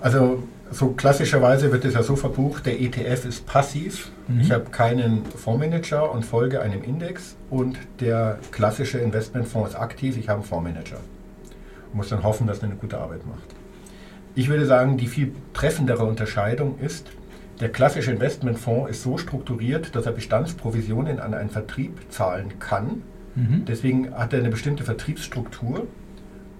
Also 0.00 0.42
so 0.70 0.90
klassischerweise 0.90 1.72
wird 1.72 1.84
es 1.84 1.94
ja 1.94 2.02
so 2.02 2.16
verbucht, 2.16 2.66
der 2.66 2.80
ETF 2.80 3.24
ist 3.26 3.46
passiv. 3.46 4.10
Mhm. 4.28 4.40
Ich 4.40 4.50
habe 4.50 4.66
keinen 4.70 5.24
Fondsmanager 5.24 6.12
und 6.12 6.24
folge 6.24 6.60
einem 6.60 6.82
Index 6.82 7.36
und 7.50 7.78
der 8.00 8.38
klassische 8.50 8.98
Investmentfonds 8.98 9.70
ist 9.70 9.76
aktiv, 9.76 10.16
ich 10.16 10.28
habe 10.28 10.40
einen 10.40 10.48
Fondsmanager. 10.48 10.98
Und 11.92 11.96
muss 11.96 12.08
dann 12.08 12.22
hoffen, 12.22 12.46
dass 12.46 12.58
er 12.58 12.64
eine 12.64 12.76
gute 12.76 12.98
Arbeit 12.98 13.26
macht. 13.26 13.54
Ich 14.34 14.48
würde 14.48 14.66
sagen, 14.66 14.98
die 14.98 15.06
viel 15.06 15.32
treffendere 15.52 16.04
Unterscheidung 16.04 16.78
ist, 16.78 17.06
der 17.60 17.70
klassische 17.70 18.12
Investmentfonds 18.12 18.90
ist 18.90 19.02
so 19.02 19.18
strukturiert, 19.18 19.96
dass 19.96 20.06
er 20.06 20.12
Bestandsprovisionen 20.12 21.18
an 21.18 21.34
einen 21.34 21.50
Vertrieb 21.50 21.92
zahlen 22.08 22.60
kann. 22.60 23.02
Mhm. 23.34 23.64
Deswegen 23.66 24.14
hat 24.14 24.32
er 24.32 24.38
eine 24.40 24.50
bestimmte 24.50 24.84
Vertriebsstruktur 24.84 25.88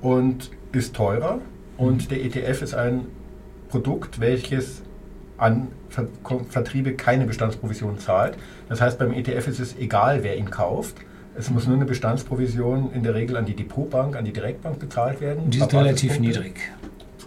und 0.01 0.51
ist 0.73 0.97
teurer. 0.97 1.41
Und 1.77 2.05
mhm. 2.05 2.09
der 2.09 2.25
ETF 2.25 2.63
ist 2.63 2.75
ein 2.75 3.07
Produkt, 3.69 4.21
welches 4.21 4.83
an 5.37 5.69
Ver 5.89 6.09
Vertriebe 6.51 6.95
keine 6.95 7.25
Bestandsprovision 7.25 7.99
zahlt. 7.99 8.37
Das 8.69 8.81
heißt, 8.81 8.99
beim 8.99 9.13
ETF 9.13 9.49
ist 9.49 9.61
es 9.61 9.77
egal, 9.79 10.23
wer 10.23 10.37
ihn 10.37 10.51
kauft. 10.51 10.97
Es 11.39 11.51
muss 11.51 11.67
nur 11.67 11.77
eine 11.77 11.85
Bestandsprovision 11.85 12.93
in 12.93 13.05
der 13.05 13.15
Regel 13.15 13.37
an 13.37 13.47
die 13.47 13.55
Depotbank, 13.55 14.17
an 14.17 14.25
die 14.25 14.33
Direktbank 14.33 14.81
bezahlt 14.81 15.21
werden. 15.21 15.51
Die 15.51 15.59
ist 15.59 15.73
relativ 15.73 16.19
niedrig. 16.19 16.61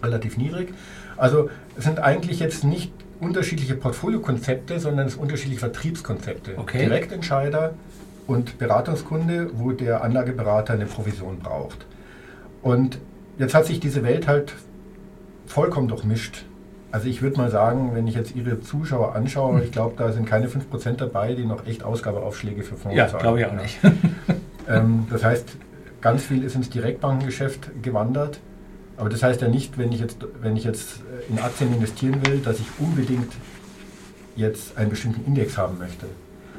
Relativ 0.02 0.36
niedrig. 0.36 0.74
Also 1.16 1.48
es 1.76 1.84
sind 1.84 1.98
eigentlich 1.98 2.38
jetzt 2.38 2.64
nicht 2.64 2.92
unterschiedliche 3.20 3.74
Portfoliokonzepte, 3.74 4.80
sondern 4.80 5.06
es 5.06 5.14
sind 5.14 5.22
unterschiedliche 5.22 5.60
Vertriebskonzepte. 5.60 6.52
Okay. 6.56 6.80
Direktentscheider 6.80 7.74
und 8.26 8.58
Beratungskunde, 8.58 9.50
wo 9.54 9.72
der 9.72 10.04
Anlageberater 10.04 10.74
eine 10.74 10.86
Provision 10.86 11.38
braucht. 11.38 11.86
Und 12.62 12.98
jetzt 13.38 13.54
hat 13.54 13.66
sich 13.66 13.80
diese 13.80 14.02
Welt 14.02 14.28
halt 14.28 14.52
vollkommen 15.52 15.88
durchmischt. 15.88 16.44
Also 16.90 17.08
ich 17.08 17.22
würde 17.22 17.36
mal 17.38 17.50
sagen, 17.50 17.92
wenn 17.94 18.06
ich 18.06 18.14
jetzt 18.14 18.34
Ihre 18.34 18.60
Zuschauer 18.60 19.14
anschaue, 19.14 19.58
hm. 19.58 19.64
ich 19.64 19.72
glaube, 19.72 19.94
da 19.96 20.12
sind 20.12 20.26
keine 20.26 20.48
5% 20.48 20.96
dabei, 20.96 21.34
die 21.34 21.44
noch 21.44 21.66
echt 21.66 21.84
Ausgabeaufschläge 21.84 22.62
für 22.62 22.76
Fonds 22.76 22.96
ja, 22.96 23.08
zahlen. 23.08 23.18
Ja, 23.18 23.20
glaube 23.20 23.40
ich 23.40 23.46
auch 23.46 23.62
nicht. 23.62 23.78
ähm, 24.68 25.06
das 25.10 25.24
heißt, 25.24 25.56
ganz 26.00 26.24
viel 26.24 26.42
ist 26.42 26.54
ins 26.54 26.70
Direktbankengeschäft 26.70 27.82
gewandert. 27.82 28.40
Aber 28.96 29.08
das 29.08 29.22
heißt 29.22 29.40
ja 29.40 29.48
nicht, 29.48 29.78
wenn 29.78 29.90
ich 29.92 30.00
jetzt, 30.00 30.18
wenn 30.40 30.56
ich 30.56 30.64
jetzt 30.64 31.00
in 31.28 31.38
Aktien 31.38 31.72
investieren 31.74 32.26
will, 32.26 32.38
dass 32.38 32.60
ich 32.60 32.66
unbedingt 32.78 33.32
jetzt 34.36 34.76
einen 34.76 34.90
bestimmten 34.90 35.24
Index 35.26 35.56
haben 35.56 35.78
möchte. 35.78 36.06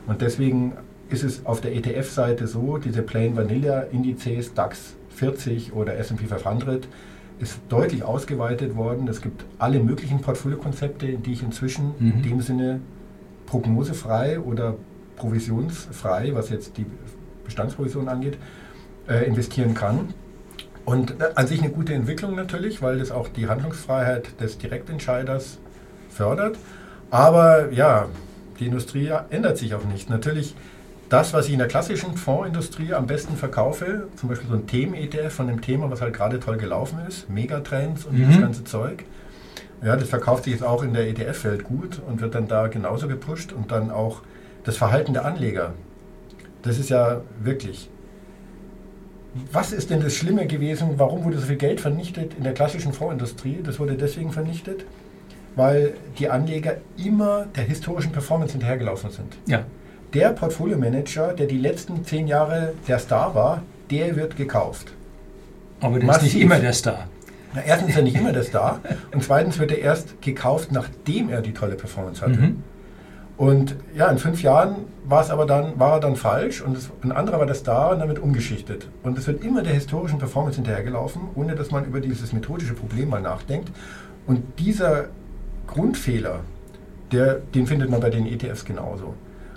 Und 0.07 0.21
deswegen 0.21 0.73
ist 1.09 1.23
es 1.23 1.45
auf 1.45 1.61
der 1.61 1.75
ETF-Seite 1.75 2.47
so, 2.47 2.77
diese 2.77 3.01
Plain 3.01 3.35
Vanilla 3.35 3.81
Indizes 3.81 4.53
DAX 4.53 4.95
40 5.15 5.73
oder 5.73 5.95
S&P 5.97 6.25
500 6.25 6.87
ist 7.39 7.59
deutlich 7.69 8.03
ausgeweitet 8.03 8.75
worden. 8.75 9.07
Es 9.07 9.21
gibt 9.21 9.45
alle 9.59 9.79
möglichen 9.79 10.21
Portfoliokonzepte, 10.21 11.07
die 11.17 11.33
ich 11.33 11.43
inzwischen 11.43 11.93
mhm. 11.99 12.11
in 12.11 12.21
dem 12.23 12.41
Sinne 12.41 12.79
prognosefrei 13.45 14.39
oder 14.39 14.75
provisionsfrei, 15.15 16.31
was 16.33 16.49
jetzt 16.49 16.77
die 16.77 16.85
Bestandsprovision 17.45 18.07
angeht, 18.07 18.37
äh, 19.07 19.25
investieren 19.25 19.73
kann. 19.73 20.13
Und 20.85 21.21
äh, 21.21 21.31
an 21.35 21.47
sich 21.47 21.61
eine 21.61 21.71
gute 21.71 21.93
Entwicklung 21.93 22.35
natürlich, 22.35 22.81
weil 22.81 22.99
das 22.99 23.11
auch 23.11 23.27
die 23.27 23.47
Handlungsfreiheit 23.47 24.39
des 24.41 24.57
Direktentscheiders 24.57 25.59
fördert. 26.09 26.57
Aber 27.09 27.71
ja, 27.71 28.07
die 28.59 28.65
Industrie 28.65 29.11
ändert 29.29 29.57
sich 29.57 29.75
auch 29.75 29.85
nicht. 29.85 30.09
Natürlich 30.09 30.55
das, 31.09 31.33
was 31.33 31.47
ich 31.47 31.53
in 31.53 31.59
der 31.59 31.67
klassischen 31.67 32.17
Fondsindustrie 32.17 32.93
am 32.93 33.07
besten 33.07 33.35
verkaufe, 33.35 34.07
zum 34.15 34.29
Beispiel 34.29 34.49
so 34.49 34.55
ein 34.55 34.67
Themen-ETF 34.67 35.33
von 35.33 35.47
dem 35.47 35.61
Thema, 35.61 35.91
was 35.91 36.01
halt 36.01 36.13
gerade 36.13 36.39
toll 36.39 36.57
gelaufen 36.57 36.99
ist, 37.07 37.29
Megatrends 37.29 38.05
und 38.05 38.13
mhm. 38.13 38.25
dieses 38.25 38.41
ganze 38.41 38.63
Zeug. 38.63 39.05
Ja, 39.83 39.97
das 39.97 40.09
verkauft 40.09 40.45
sich 40.45 40.53
jetzt 40.53 40.63
auch 40.63 40.81
in 40.81 40.93
der 40.93 41.07
ETF-Welt 41.09 41.65
gut 41.65 42.01
und 42.07 42.21
wird 42.21 42.35
dann 42.35 42.47
da 42.47 42.67
genauso 42.67 43.07
gepusht 43.07 43.51
und 43.51 43.71
dann 43.71 43.91
auch 43.91 44.21
das 44.63 44.77
Verhalten 44.77 45.13
der 45.13 45.25
Anleger. 45.25 45.73
Das 46.61 46.79
ist 46.79 46.89
ja 46.89 47.21
wirklich. 47.41 47.89
Was 49.51 49.73
ist 49.73 49.89
denn 49.89 50.01
das 50.01 50.13
Schlimme 50.13 50.47
gewesen? 50.47 50.91
Warum 50.97 51.25
wurde 51.25 51.39
so 51.39 51.47
viel 51.47 51.57
Geld 51.57 51.81
vernichtet 51.81 52.33
in 52.37 52.43
der 52.43 52.53
klassischen 52.53 52.93
Fondsindustrie? 52.93 53.59
Das 53.63 53.79
wurde 53.79 53.95
deswegen 53.95 54.31
vernichtet, 54.31 54.85
weil 55.55 55.95
die 56.17 56.29
Anleger 56.29 56.77
immer 56.97 57.47
der 57.55 57.65
historischen 57.65 58.11
Performance 58.11 58.53
hinterhergelaufen 58.53 59.09
sind. 59.09 59.35
Ja 59.47 59.65
der 60.13 60.29
Portfolio-Manager, 60.29 61.33
der 61.33 61.47
die 61.47 61.57
letzten 61.57 62.05
zehn 62.05 62.27
Jahre 62.27 62.73
der 62.87 62.99
Star 62.99 63.33
war, 63.35 63.63
der 63.89 64.15
wird 64.15 64.35
gekauft. 64.35 64.93
Aber 65.81 65.97
der 65.97 66.07
Massiv. 66.07 66.27
ist 66.27 66.33
nicht 66.35 66.43
immer 66.43 66.59
der 66.59 66.73
Star. 66.73 67.07
Na, 67.53 67.61
erstens 67.61 67.91
ist 67.91 67.97
er 67.97 68.03
nicht 68.03 68.15
immer 68.15 68.31
der 68.31 68.43
Star 68.43 68.79
und 69.11 69.23
zweitens 69.23 69.59
wird 69.59 69.71
er 69.71 69.79
erst 69.79 70.21
gekauft, 70.21 70.71
nachdem 70.71 71.29
er 71.29 71.41
die 71.41 71.53
tolle 71.53 71.75
Performance 71.75 72.21
hatte. 72.21 72.39
Mhm. 72.39 72.63
Und 73.35 73.75
ja, 73.95 74.07
in 74.09 74.19
fünf 74.19 74.43
Jahren 74.43 74.75
war 75.05 75.21
es 75.21 75.29
aber 75.29 75.45
dann, 75.45 75.79
war 75.79 75.93
er 75.93 75.99
dann 75.99 76.15
falsch 76.15 76.61
und 76.61 76.77
es, 76.77 76.89
ein 77.01 77.11
anderer 77.11 77.39
war 77.39 77.45
der 77.45 77.55
Star 77.55 77.91
und 77.91 77.99
damit 77.99 78.19
umgeschichtet. 78.19 78.87
Und 79.01 79.17
es 79.17 79.27
wird 79.27 79.43
immer 79.43 79.63
der 79.63 79.73
historischen 79.73 80.19
Performance 80.19 80.55
hinterhergelaufen, 80.55 81.23
ohne 81.35 81.55
dass 81.55 81.71
man 81.71 81.85
über 81.85 81.99
dieses 81.99 82.31
methodische 82.31 82.73
Problem 82.73 83.09
mal 83.09 83.21
nachdenkt. 83.21 83.71
Und 84.27 84.43
dieser 84.59 85.05
Grundfehler, 85.67 86.41
der, 87.11 87.41
den 87.53 87.67
findet 87.67 87.89
man 87.89 87.99
bei 87.99 88.09
den 88.09 88.27
ETFs 88.27 88.65
genauso. 88.65 89.15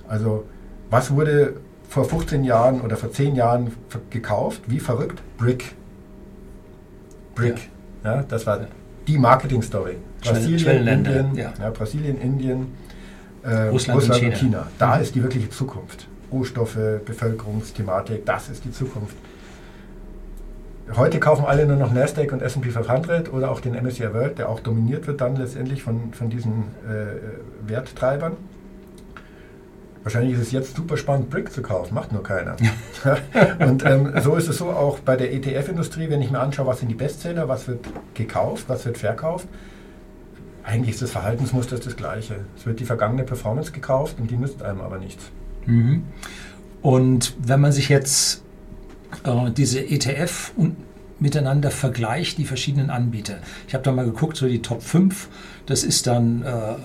Also 0.08 0.44
was 0.90 1.10
wurde 1.10 1.54
vor 1.88 2.04
15 2.04 2.44
Jahren 2.44 2.80
oder 2.80 2.96
vor 2.96 3.12
10 3.12 3.34
Jahren 3.34 3.72
gekauft? 4.10 4.62
Wie 4.66 4.80
verrückt? 4.80 5.22
Brick. 5.38 5.74
Brick. 7.34 7.68
Ja. 8.04 8.16
ja 8.16 8.22
das 8.22 8.46
war 8.46 8.60
die 9.06 9.18
Marketing-Story. 9.18 9.96
Brasilien, 10.22 10.86
Indien, 10.86 11.34
ja. 11.36 11.52
ja. 11.60 11.70
Brasilien, 11.70 12.20
Indien, 12.20 12.74
äh, 13.42 13.68
Russland, 13.68 14.00
Russland, 14.00 14.22
und 14.22 14.34
China. 14.34 14.36
China. 14.36 14.66
Da 14.78 14.96
mhm. 14.96 15.02
ist 15.02 15.14
die 15.14 15.22
wirkliche 15.22 15.50
Zukunft. 15.50 16.08
Rohstoffe, 16.32 16.78
Bevölkerungsthematik, 17.04 18.26
das 18.26 18.48
ist 18.48 18.64
die 18.64 18.72
Zukunft. 18.72 19.16
Heute 20.94 21.18
kaufen 21.18 21.44
alle 21.46 21.66
nur 21.66 21.76
noch 21.76 21.92
Nasdaq 21.92 22.32
und 22.32 22.42
S&P 22.42 22.70
500 22.70 23.32
oder 23.32 23.50
auch 23.50 23.60
den 23.60 23.74
MSCI 23.74 24.12
World, 24.12 24.38
der 24.38 24.48
auch 24.48 24.60
dominiert 24.60 25.06
wird 25.06 25.20
dann 25.20 25.36
letztendlich 25.36 25.82
von, 25.82 26.12
von 26.12 26.30
diesen 26.30 26.64
äh, 26.88 27.68
Werttreibern. 27.68 28.36
Wahrscheinlich 30.06 30.34
ist 30.34 30.42
es 30.42 30.52
jetzt 30.52 30.76
super 30.76 30.96
spannend, 30.96 31.30
Brick 31.30 31.52
zu 31.52 31.62
kaufen, 31.62 31.92
macht 31.92 32.12
nur 32.12 32.22
keiner. 32.22 32.54
und 33.58 33.84
ähm, 33.84 34.12
so 34.22 34.36
ist 34.36 34.48
es 34.48 34.58
so 34.58 34.66
auch 34.66 35.00
bei 35.00 35.16
der 35.16 35.34
ETF-Industrie, 35.34 36.08
wenn 36.10 36.22
ich 36.22 36.30
mir 36.30 36.38
anschaue, 36.38 36.64
was 36.68 36.78
sind 36.78 36.90
die 36.90 36.94
Bestseller, 36.94 37.48
was 37.48 37.66
wird 37.66 37.84
gekauft, 38.14 38.66
was 38.68 38.86
wird 38.86 38.98
verkauft. 38.98 39.48
Eigentlich 40.62 40.94
ist 40.94 41.02
das 41.02 41.10
Verhaltensmuster 41.10 41.80
das 41.80 41.96
gleiche. 41.96 42.36
Es 42.56 42.66
wird 42.66 42.78
die 42.78 42.84
vergangene 42.84 43.24
Performance 43.24 43.72
gekauft 43.72 44.20
und 44.20 44.30
die 44.30 44.36
nützt 44.36 44.62
einem 44.62 44.80
aber 44.80 44.98
nichts. 44.98 45.24
Mhm. 45.64 46.04
Und 46.82 47.34
wenn 47.42 47.60
man 47.60 47.72
sich 47.72 47.88
jetzt 47.88 48.44
äh, 49.24 49.50
diese 49.50 49.80
ETF 49.80 50.52
und 50.56 50.76
miteinander 51.18 51.72
vergleicht, 51.72 52.38
die 52.38 52.44
verschiedenen 52.44 52.90
Anbieter. 52.90 53.38
Ich 53.66 53.74
habe 53.74 53.82
da 53.82 53.90
mal 53.90 54.04
geguckt, 54.04 54.36
so 54.36 54.46
die 54.46 54.62
Top 54.62 54.84
5, 54.84 55.28
das 55.66 55.82
ist 55.82 56.06
dann 56.06 56.44
äh, 56.44 56.46
äh 56.46 56.76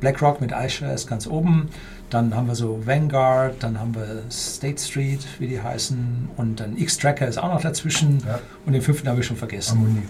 BlackRock 0.00 0.42
mit 0.42 0.52
iShares 0.52 1.06
ganz 1.06 1.26
oben, 1.26 1.70
dann 2.14 2.34
haben 2.34 2.46
wir 2.46 2.54
so 2.54 2.86
Vanguard, 2.86 3.56
dann 3.62 3.80
haben 3.80 3.94
wir 3.94 4.22
State 4.30 4.80
Street, 4.80 5.26
wie 5.40 5.48
die 5.48 5.60
heißen, 5.60 6.28
und 6.36 6.60
dann 6.60 6.76
X-Tracker 6.76 7.26
ist 7.26 7.38
auch 7.38 7.52
noch 7.52 7.60
dazwischen. 7.60 8.22
Ja. 8.24 8.38
Und 8.64 8.72
den 8.72 8.82
fünften 8.82 9.08
habe 9.08 9.20
ich 9.20 9.26
schon 9.26 9.36
vergessen. 9.36 10.04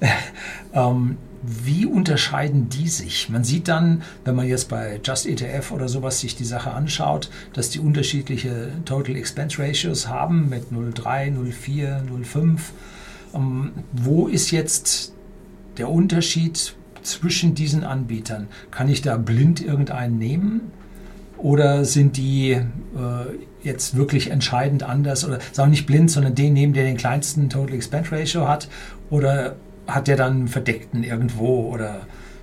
ähm, 0.72 1.18
wie 1.42 1.84
unterscheiden 1.84 2.70
die 2.70 2.88
sich? 2.88 3.28
Man 3.28 3.44
sieht 3.44 3.68
dann, 3.68 4.02
wenn 4.24 4.34
man 4.34 4.46
jetzt 4.46 4.70
bei 4.70 5.00
Just 5.04 5.26
ETF 5.26 5.72
oder 5.72 5.88
sowas 5.88 6.20
sich 6.20 6.34
die 6.34 6.44
Sache 6.44 6.72
anschaut, 6.72 7.30
dass 7.52 7.68
die 7.68 7.78
unterschiedliche 7.78 8.72
Total 8.86 9.16
Expense 9.16 9.62
Ratios 9.62 10.08
haben 10.08 10.48
mit 10.48 10.72
0,3, 10.72 11.34
0,4, 11.34 12.06
0,5. 12.08 12.58
Ähm, 13.34 13.72
wo 13.92 14.28
ist 14.28 14.50
jetzt 14.50 15.14
der 15.76 15.90
Unterschied 15.90 16.74
zwischen 17.02 17.54
diesen 17.54 17.84
Anbietern? 17.84 18.48
Kann 18.70 18.88
ich 18.88 19.02
da 19.02 19.18
blind 19.18 19.60
irgendeinen 19.62 20.18
nehmen? 20.18 20.72
Oder 21.42 21.84
sind 21.84 22.16
die 22.16 22.52
äh, 22.52 22.64
jetzt 23.62 23.96
wirklich 23.96 24.30
entscheidend 24.30 24.82
anders? 24.82 25.24
Oder 25.26 25.38
sagen 25.52 25.70
nicht 25.70 25.86
blind, 25.86 26.10
sondern 26.10 26.34
den 26.34 26.52
nehmen, 26.52 26.72
der 26.74 26.84
den 26.84 26.96
kleinsten 26.96 27.48
Total 27.48 27.74
Expense 27.74 28.12
Ratio 28.12 28.46
hat? 28.46 28.68
Oder 29.08 29.56
hat 29.86 30.06
der 30.08 30.16
dann 30.16 30.32
einen 30.32 30.48
Verdeckten 30.48 31.02
irgendwo? 31.02 31.72
Oder 31.72 31.96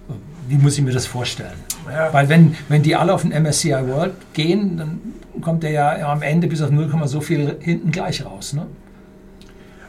äh, 0.10 0.14
wie 0.48 0.56
muss 0.56 0.78
ich 0.78 0.84
mir 0.84 0.94
das 0.94 1.06
vorstellen? 1.06 1.58
Ja. 1.88 2.12
Weil 2.12 2.28
wenn, 2.30 2.56
wenn 2.70 2.82
die 2.82 2.96
alle 2.96 3.14
auf 3.14 3.22
den 3.22 3.32
MSCI 3.32 3.88
World 3.88 4.14
gehen, 4.34 4.78
dann 4.78 5.00
kommt 5.42 5.62
der 5.64 5.72
ja 5.72 6.12
am 6.12 6.24
Ende 6.24 6.48
bis 6.48 6.62
auf 6.62 6.72
0, 6.72 6.90
so 7.06 7.22
viel 7.22 7.56
hinten 7.60 7.92
gleich 7.92 8.26
raus. 8.26 8.54
Ne? 8.54 8.66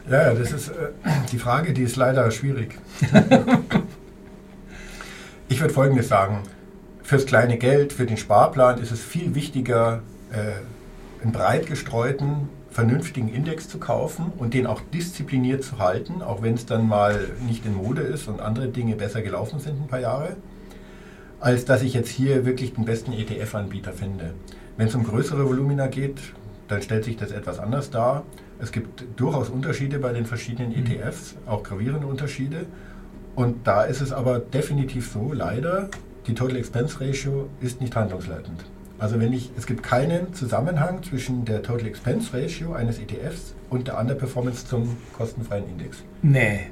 Ja, 0.09 0.33
das 0.33 0.51
ist 0.51 0.69
äh, 0.69 0.91
die 1.31 1.39
Frage, 1.39 1.73
die 1.73 1.81
ist 1.81 1.95
leider 1.95 2.29
schwierig. 2.29 2.77
ich 5.49 5.59
würde 5.59 5.73
Folgendes 5.73 6.07
sagen 6.09 6.43
fürs 7.09 7.25
kleine 7.25 7.57
Geld, 7.57 7.91
für 7.91 8.05
den 8.05 8.17
Sparplan 8.17 8.79
ist 8.79 8.91
es 8.91 9.01
viel 9.01 9.33
wichtiger, 9.33 10.03
äh, 10.31 11.23
einen 11.23 11.31
breit 11.31 11.65
gestreuten 11.65 12.49
vernünftigen 12.69 13.29
Index 13.29 13.67
zu 13.67 13.79
kaufen 13.79 14.31
und 14.37 14.53
den 14.53 14.67
auch 14.67 14.79
diszipliniert 14.93 15.63
zu 15.63 15.79
halten, 15.79 16.21
auch 16.21 16.43
wenn 16.43 16.53
es 16.53 16.67
dann 16.67 16.87
mal 16.87 17.27
nicht 17.47 17.65
in 17.65 17.73
Mode 17.73 18.01
ist 18.01 18.27
und 18.27 18.41
andere 18.41 18.67
Dinge 18.67 18.95
besser 18.95 19.23
gelaufen 19.23 19.59
sind 19.59 19.81
ein 19.81 19.87
paar 19.87 20.01
Jahre, 20.01 20.35
als 21.39 21.65
dass 21.65 21.81
ich 21.81 21.95
jetzt 21.95 22.09
hier 22.09 22.45
wirklich 22.45 22.75
den 22.75 22.85
besten 22.85 23.11
ETF-Anbieter 23.11 23.91
finde. 23.91 24.35
Wenn 24.77 24.87
es 24.87 24.93
um 24.93 25.03
größere 25.03 25.47
Volumina 25.47 25.87
geht, 25.87 26.19
dann 26.67 26.83
stellt 26.83 27.05
sich 27.05 27.17
das 27.17 27.31
etwas 27.31 27.57
anders 27.57 27.89
dar. 27.89 28.23
Es 28.61 28.71
gibt 28.71 29.03
durchaus 29.15 29.49
Unterschiede 29.49 29.97
bei 29.97 30.13
den 30.13 30.27
verschiedenen 30.27 30.69
mhm. 30.69 30.85
ETFs, 30.85 31.37
auch 31.47 31.63
gravierende 31.63 32.05
Unterschiede. 32.05 32.67
Und 33.35 33.65
da 33.65 33.81
ist 33.81 33.99
es 33.99 34.11
aber 34.11 34.37
definitiv 34.37 35.11
so, 35.11 35.33
leider, 35.33 35.89
die 36.27 36.33
Total 36.33 36.57
Expense 36.57 36.99
Ratio 36.99 37.49
ist 37.61 37.81
nicht 37.81 37.95
handlungsleitend. 37.95 38.63
Also 38.99 39.19
wenn 39.19 39.31
ich, 39.31 39.51
es 39.57 39.65
gibt 39.65 39.81
keinen 39.81 40.33
Zusammenhang 40.33 41.01
zwischen 41.03 41.45
der 41.45 41.63
Total 41.63 41.87
Expense 41.87 42.33
Ratio 42.33 42.73
eines 42.73 42.99
ETFs 42.99 43.53
und 43.69 43.87
der 43.87 43.97
Underperformance 43.97 44.67
zum 44.67 44.97
kostenfreien 45.17 45.67
Index. 45.69 46.03
Nee. 46.21 46.67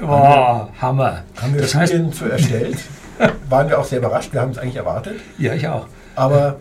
Oh, 0.00 0.06
haben 0.06 0.70
wir, 0.70 0.80
Hammer. 0.80 1.22
Haben 1.36 1.54
wir 1.54 1.60
das 1.60 1.70
Studien 1.70 2.06
heißt, 2.06 2.18
zu 2.18 2.24
erstellt. 2.24 2.78
Waren 3.50 3.68
wir 3.68 3.78
auch 3.78 3.84
sehr 3.84 3.98
überrascht. 3.98 4.32
Wir 4.32 4.40
haben 4.40 4.52
es 4.52 4.58
eigentlich 4.58 4.76
erwartet. 4.76 5.20
Ja, 5.38 5.52
ich 5.52 5.68
auch. 5.68 5.86
Aber 6.14 6.56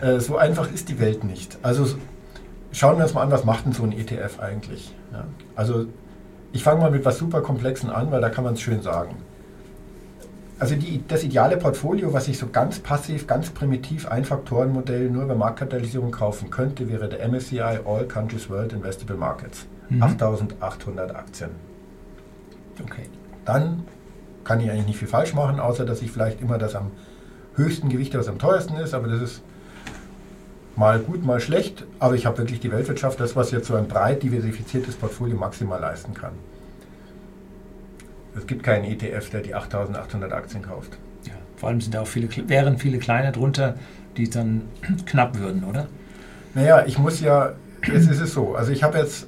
äh, 0.00 0.18
so 0.20 0.36
einfach 0.36 0.70
ist 0.70 0.88
die 0.90 1.00
Welt 1.00 1.24
nicht. 1.24 1.58
Also 1.62 1.86
schauen 2.72 2.98
wir 2.98 3.04
uns 3.04 3.14
mal 3.14 3.22
an, 3.22 3.30
was 3.30 3.44
macht 3.44 3.64
denn 3.64 3.72
so 3.72 3.84
ein 3.84 3.92
ETF 3.92 4.38
eigentlich? 4.38 4.94
Ja? 5.12 5.24
Also 5.56 5.86
ich 6.52 6.62
fange 6.62 6.80
mal 6.80 6.90
mit 6.90 7.04
was 7.04 7.18
super 7.18 7.40
Komplexen 7.40 7.90
an, 7.90 8.10
weil 8.10 8.20
da 8.20 8.28
kann 8.28 8.44
man 8.44 8.54
es 8.54 8.60
schön 8.60 8.82
sagen. 8.82 9.16
Also 10.58 10.74
die, 10.74 11.02
das 11.06 11.22
ideale 11.22 11.56
Portfolio, 11.56 12.12
was 12.12 12.26
ich 12.26 12.36
so 12.36 12.48
ganz 12.48 12.80
passiv, 12.80 13.26
ganz 13.28 13.50
primitiv 13.50 14.08
ein 14.08 14.24
Faktorenmodell 14.24 15.08
nur 15.08 15.22
über 15.22 15.36
Marktkapitalisierung 15.36 16.10
kaufen 16.10 16.50
könnte, 16.50 16.88
wäre 16.88 17.08
der 17.08 17.26
MSCI 17.28 17.60
All 17.60 18.06
Countries 18.08 18.50
World 18.50 18.72
Investable 18.72 19.16
Markets. 19.16 19.66
Mhm. 19.88 20.02
8800 20.02 21.14
Aktien. 21.14 21.50
Okay. 22.82 23.04
Dann 23.44 23.84
kann 24.44 24.60
ich 24.60 24.70
eigentlich 24.70 24.86
nicht 24.86 24.98
viel 24.98 25.08
falsch 25.08 25.34
machen, 25.34 25.60
außer 25.60 25.84
dass 25.84 26.02
ich 26.02 26.10
vielleicht 26.10 26.40
immer 26.40 26.58
das 26.58 26.74
am 26.74 26.90
höchsten 27.54 27.88
Gewicht, 27.88 28.16
was 28.16 28.28
am 28.28 28.38
teuersten 28.38 28.76
ist, 28.76 28.94
aber 28.94 29.08
das 29.08 29.20
ist 29.20 29.42
mal 30.74 30.98
gut, 30.98 31.24
mal 31.24 31.40
schlecht, 31.40 31.84
aber 31.98 32.14
ich 32.14 32.26
habe 32.26 32.38
wirklich 32.38 32.60
die 32.60 32.70
Weltwirtschaft, 32.70 33.20
das, 33.20 33.36
was 33.36 33.50
jetzt 33.50 33.66
so 33.66 33.74
ein 33.74 33.88
breit 33.88 34.22
diversifiziertes 34.22 34.96
Portfolio 34.96 35.36
maximal 35.36 35.80
leisten 35.80 36.14
kann. 36.14 36.32
Es 38.38 38.46
gibt 38.46 38.62
keinen 38.62 38.84
ETF, 38.84 39.30
der 39.30 39.40
die 39.40 39.54
8800 39.54 40.32
Aktien 40.32 40.62
kauft. 40.62 40.96
Ja, 41.24 41.32
vor 41.56 41.68
allem 41.68 41.80
sind 41.80 41.94
da 41.94 42.02
auch 42.02 42.06
viele, 42.06 42.28
wären 42.48 42.78
viele 42.78 42.98
kleine 42.98 43.32
drunter, 43.32 43.74
die 44.16 44.30
dann 44.30 44.62
knapp 45.06 45.38
würden, 45.38 45.64
oder? 45.64 45.86
Naja, 46.54 46.84
ich 46.86 46.98
muss 46.98 47.20
ja, 47.20 47.52
jetzt 47.86 48.08
ist 48.08 48.20
es 48.20 48.32
so, 48.32 48.54
also 48.54 48.72
ich 48.72 48.82
habe 48.82 48.98
jetzt, 48.98 49.26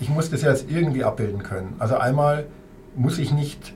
ich 0.00 0.08
muss 0.08 0.30
das 0.30 0.42
jetzt 0.42 0.70
irgendwie 0.70 1.04
abbilden 1.04 1.42
können. 1.42 1.74
Also 1.78 1.96
einmal 1.96 2.46
muss 2.96 3.18
ich 3.18 3.32
nicht, 3.32 3.74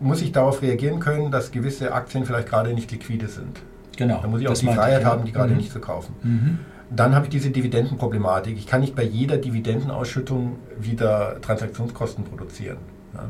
muss 0.00 0.22
ich 0.22 0.32
darauf 0.32 0.62
reagieren 0.62 0.98
können, 0.98 1.30
dass 1.30 1.52
gewisse 1.52 1.92
Aktien 1.92 2.24
vielleicht 2.24 2.48
gerade 2.48 2.74
nicht 2.74 2.90
liquide 2.90 3.28
sind. 3.28 3.60
Genau. 3.96 4.20
Da 4.20 4.28
muss 4.28 4.40
ich 4.40 4.48
auch 4.48 4.54
die 4.54 4.66
Freiheit 4.66 4.98
ich, 4.98 5.04
ja. 5.04 5.10
haben, 5.10 5.24
die 5.24 5.32
gerade 5.32 5.52
mhm. 5.52 5.58
nicht 5.58 5.72
zu 5.72 5.80
kaufen. 5.80 6.14
Mhm. 6.22 6.58
Dann 6.94 7.14
habe 7.14 7.26
ich 7.26 7.30
diese 7.30 7.50
Dividendenproblematik. 7.50 8.56
Ich 8.58 8.66
kann 8.66 8.82
nicht 8.82 8.94
bei 8.94 9.02
jeder 9.02 9.38
Dividendenausschüttung 9.38 10.58
wieder 10.78 11.40
Transaktionskosten 11.40 12.24
produzieren. 12.24 12.78
Ja. 13.14 13.28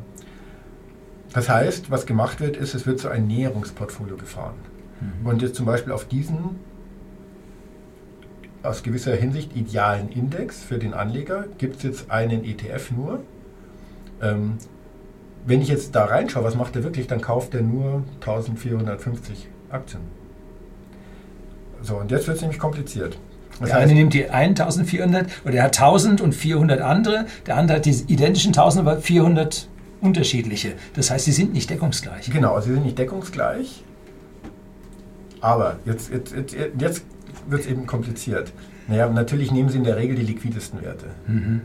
Das 1.32 1.48
heißt, 1.48 1.90
was 1.90 2.06
gemacht 2.06 2.40
wird, 2.40 2.56
ist, 2.56 2.74
es 2.74 2.86
wird 2.86 2.98
so 2.98 3.08
ein 3.08 3.26
Näherungsportfolio 3.26 4.16
gefahren. 4.16 4.56
Mhm. 5.00 5.26
Und 5.26 5.42
jetzt 5.42 5.54
zum 5.54 5.66
Beispiel 5.66 5.92
auf 5.92 6.06
diesen 6.06 6.56
aus 8.62 8.82
gewisser 8.82 9.14
Hinsicht 9.14 9.56
idealen 9.56 10.08
Index 10.08 10.62
für 10.62 10.78
den 10.78 10.94
Anleger 10.94 11.46
gibt 11.58 11.76
es 11.76 11.82
jetzt 11.82 12.10
einen 12.10 12.44
ETF 12.44 12.90
nur. 12.92 13.20
Ähm, 14.20 14.58
wenn 15.44 15.60
ich 15.60 15.68
jetzt 15.68 15.96
da 15.96 16.04
reinschaue, 16.04 16.44
was 16.44 16.54
macht 16.54 16.76
er 16.76 16.84
wirklich, 16.84 17.08
dann 17.08 17.20
kauft 17.20 17.54
er 17.54 17.62
nur 17.62 18.04
1450 18.20 19.48
Aktien. 19.70 20.02
So, 21.80 21.96
und 21.96 22.12
jetzt 22.12 22.28
wird 22.28 22.36
es 22.36 22.42
nämlich 22.42 22.60
kompliziert. 22.60 23.18
Das 23.60 23.68
der 23.68 23.78
heißt, 23.78 23.90
eine 23.90 23.94
nimmt 23.94 24.14
die 24.14 24.28
1400 24.28 25.26
oder 25.44 25.54
er 25.54 25.64
hat 25.64 25.80
1400 25.80 26.80
andere, 26.80 27.26
der 27.46 27.56
andere 27.56 27.78
hat 27.78 27.86
die 27.86 27.92
identischen 28.08 28.48
1000, 28.48 28.86
aber 28.86 29.00
400 29.00 29.68
unterschiedliche. 30.00 30.72
Das 30.94 31.10
heißt, 31.10 31.24
sie 31.24 31.32
sind 31.32 31.52
nicht 31.52 31.70
deckungsgleich. 31.70 32.30
Genau, 32.30 32.60
sie 32.60 32.74
sind 32.74 32.84
nicht 32.84 32.98
deckungsgleich. 32.98 33.84
Aber 35.40 35.78
jetzt, 35.84 36.10
jetzt, 36.10 36.34
jetzt, 36.34 36.56
jetzt 36.78 37.04
wird 37.48 37.62
es 37.62 37.66
eben 37.66 37.86
kompliziert. 37.86 38.52
Naja, 38.88 39.08
natürlich 39.08 39.50
nehmen 39.50 39.68
sie 39.68 39.78
in 39.78 39.84
der 39.84 39.96
Regel 39.96 40.16
die 40.16 40.22
liquidesten 40.22 40.82
Werte. 40.82 41.06
Mhm. 41.26 41.62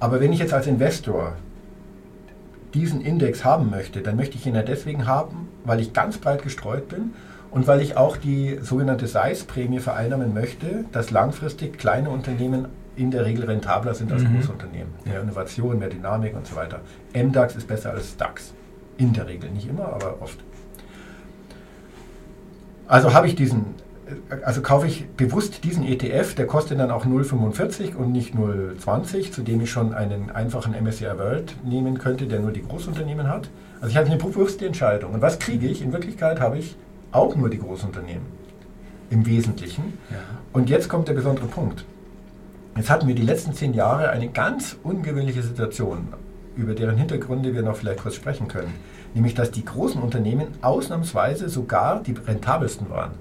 Aber 0.00 0.20
wenn 0.20 0.32
ich 0.32 0.38
jetzt 0.38 0.52
als 0.52 0.66
Investor 0.66 1.34
diesen 2.74 3.00
Index 3.00 3.44
haben 3.44 3.70
möchte, 3.70 4.00
dann 4.00 4.16
möchte 4.16 4.36
ich 4.36 4.46
ihn 4.46 4.54
ja 4.54 4.62
deswegen 4.62 5.06
haben, 5.06 5.48
weil 5.64 5.80
ich 5.80 5.92
ganz 5.92 6.18
breit 6.18 6.42
gestreut 6.42 6.88
bin 6.88 7.14
und 7.50 7.66
weil 7.66 7.80
ich 7.80 7.96
auch 7.96 8.16
die 8.16 8.58
sogenannte 8.60 9.06
Size-Prämie 9.06 9.80
vereinnahmen 9.80 10.34
möchte, 10.34 10.84
dass 10.92 11.10
langfristig 11.10 11.78
kleine 11.78 12.10
Unternehmen 12.10 12.66
in 12.96 13.10
der 13.10 13.24
Regel 13.24 13.44
rentabler 13.44 13.94
sind 13.94 14.12
als 14.12 14.22
mhm. 14.22 14.36
Großunternehmen. 14.36 14.92
Mehr 15.04 15.22
Innovation, 15.22 15.78
mehr 15.78 15.88
Dynamik 15.88 16.36
und 16.36 16.46
so 16.46 16.56
weiter. 16.56 16.80
MDAX 17.14 17.56
ist 17.56 17.68
besser 17.68 17.92
als 17.92 18.16
DAX. 18.16 18.52
In 18.98 19.12
der 19.12 19.28
Regel, 19.28 19.50
nicht 19.50 19.68
immer, 19.68 19.92
aber 19.92 20.16
oft. 20.20 20.38
Also 22.88 23.14
habe 23.14 23.28
ich 23.28 23.36
diesen, 23.36 23.76
also 24.42 24.60
kaufe 24.60 24.86
ich 24.86 25.08
bewusst 25.10 25.62
diesen 25.62 25.84
ETF, 25.84 26.34
der 26.34 26.46
kostet 26.46 26.80
dann 26.80 26.90
auch 26.90 27.06
0,45 27.06 27.94
und 27.94 28.12
nicht 28.12 28.34
0,20, 28.34 29.30
zu 29.30 29.42
dem 29.42 29.60
ich 29.60 29.70
schon 29.70 29.94
einen 29.94 30.30
einfachen 30.30 30.74
MSCI 30.74 31.18
World 31.18 31.54
nehmen 31.64 31.98
könnte, 31.98 32.26
der 32.26 32.40
nur 32.40 32.50
die 32.50 32.62
Großunternehmen 32.62 33.28
hat. 33.28 33.48
Also 33.76 33.90
ich 33.90 33.96
habe 33.96 34.06
eine 34.06 34.16
bewusste 34.16 34.66
Entscheidung. 34.66 35.14
Und 35.14 35.22
was 35.22 35.38
kriege 35.38 35.68
ich? 35.68 35.82
In 35.82 35.92
Wirklichkeit 35.92 36.40
habe 36.40 36.58
ich 36.58 36.76
auch 37.12 37.34
nur 37.36 37.50
die 37.50 37.58
Großunternehmen 37.58 38.26
im 39.10 39.26
Wesentlichen. 39.26 39.98
Ja. 40.10 40.16
Und 40.52 40.70
jetzt 40.70 40.88
kommt 40.88 41.08
der 41.08 41.14
besondere 41.14 41.46
Punkt. 41.46 41.84
Jetzt 42.76 42.90
hatten 42.90 43.08
wir 43.08 43.14
die 43.14 43.22
letzten 43.22 43.54
zehn 43.54 43.74
Jahre 43.74 44.10
eine 44.10 44.28
ganz 44.28 44.76
ungewöhnliche 44.82 45.42
Situation, 45.42 46.08
über 46.56 46.74
deren 46.74 46.96
Hintergründe 46.96 47.54
wir 47.54 47.62
noch 47.62 47.76
vielleicht 47.76 48.02
kurz 48.02 48.14
sprechen 48.14 48.48
können. 48.48 48.72
Nämlich, 49.14 49.34
dass 49.34 49.50
die 49.50 49.64
großen 49.64 50.00
Unternehmen 50.00 50.48
ausnahmsweise 50.62 51.48
sogar 51.48 52.02
die 52.02 52.12
rentabelsten 52.12 52.90
waren. 52.90 53.12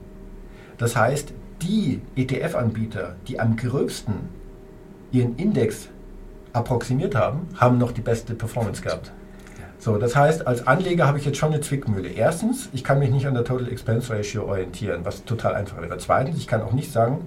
Das 0.77 0.95
heißt, 0.95 1.33
die 1.61 2.01
ETF-Anbieter, 2.15 3.15
die 3.27 3.39
am 3.39 3.55
gröbsten 3.55 4.15
ihren 5.11 5.35
Index 5.37 5.87
approximiert 6.53 7.15
haben, 7.15 7.47
haben 7.55 7.77
noch 7.77 7.91
die 7.91 8.01
beste 8.01 8.35
Performance 8.35 8.81
gehabt. 8.81 9.11
So, 9.79 9.97
das 9.97 10.15
heißt, 10.15 10.47
als 10.47 10.65
Anleger 10.65 11.07
habe 11.07 11.19
ich 11.19 11.25
jetzt 11.25 11.37
schon 11.37 11.53
eine 11.53 11.61
Zwickmühle. 11.61 12.09
Erstens, 12.09 12.69
ich 12.73 12.83
kann 12.83 12.99
mich 12.99 13.11
nicht 13.11 13.27
an 13.27 13.35
der 13.35 13.43
Total 13.43 13.69
Expense 13.69 14.11
Ratio 14.11 14.45
orientieren, 14.45 15.01
was 15.03 15.23
total 15.23 15.55
einfach 15.55 15.81
wäre. 15.81 15.97
Zweitens, 15.97 16.37
ich 16.37 16.47
kann 16.47 16.61
auch 16.61 16.73
nicht 16.73 16.91
sagen, 16.91 17.19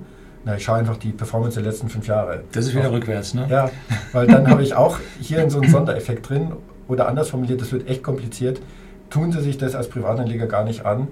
na, 0.44 0.56
ich 0.56 0.64
schaue 0.64 0.76
einfach 0.76 0.96
die 0.96 1.12
Performance 1.12 1.60
der 1.60 1.70
letzten 1.70 1.88
fünf 1.88 2.06
Jahre. 2.06 2.42
Das 2.52 2.66
ist 2.66 2.74
wieder 2.74 2.88
auf. 2.88 2.94
rückwärts, 2.94 3.34
ne? 3.34 3.46
Ja, 3.48 3.70
weil 4.12 4.26
dann 4.26 4.48
habe 4.48 4.62
ich 4.62 4.74
auch 4.74 4.98
hier 5.20 5.48
so 5.50 5.60
einen 5.60 5.70
Sondereffekt 5.70 6.28
drin. 6.28 6.52
Oder 6.88 7.06
anders 7.06 7.28
formuliert, 7.28 7.60
das 7.60 7.70
wird 7.70 7.88
echt 7.88 8.02
kompliziert. 8.02 8.60
Tun 9.10 9.30
Sie 9.32 9.40
sich 9.40 9.58
das 9.58 9.74
als 9.76 9.88
Privatanleger 9.88 10.46
gar 10.46 10.64
nicht 10.64 10.84
an. 10.84 11.08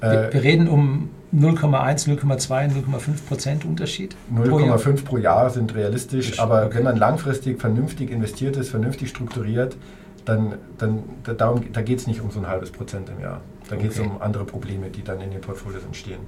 Wir, 0.00 0.28
wir 0.32 0.42
reden 0.42 0.68
um 0.68 1.10
0,1, 1.34 2.08
0,2, 2.08 2.72
0,5 2.72 3.26
Prozent 3.26 3.64
Unterschied? 3.64 4.16
0,5 4.34 5.04
pro 5.04 5.16
Jahr 5.16 5.48
sind 5.50 5.74
realistisch, 5.74 6.38
aber 6.38 6.66
okay. 6.66 6.76
wenn 6.76 6.84
man 6.84 6.96
langfristig 6.96 7.60
vernünftig 7.60 8.10
investiert 8.10 8.56
ist, 8.56 8.68
vernünftig 8.68 9.08
strukturiert, 9.08 9.76
dann, 10.24 10.54
dann 10.78 11.02
darum, 11.36 11.72
da 11.72 11.82
geht 11.82 11.98
es 11.98 12.06
nicht 12.06 12.20
um 12.20 12.30
so 12.30 12.40
ein 12.40 12.46
halbes 12.46 12.70
Prozent 12.70 13.08
im 13.08 13.20
Jahr. 13.20 13.40
Da 13.68 13.76
geht 13.76 13.92
es 13.92 13.98
okay. 13.98 14.08
um 14.08 14.22
andere 14.22 14.44
Probleme, 14.44 14.90
die 14.90 15.02
dann 15.02 15.20
in 15.20 15.30
den 15.30 15.40
Portfolios 15.40 15.84
entstehen. 15.84 16.20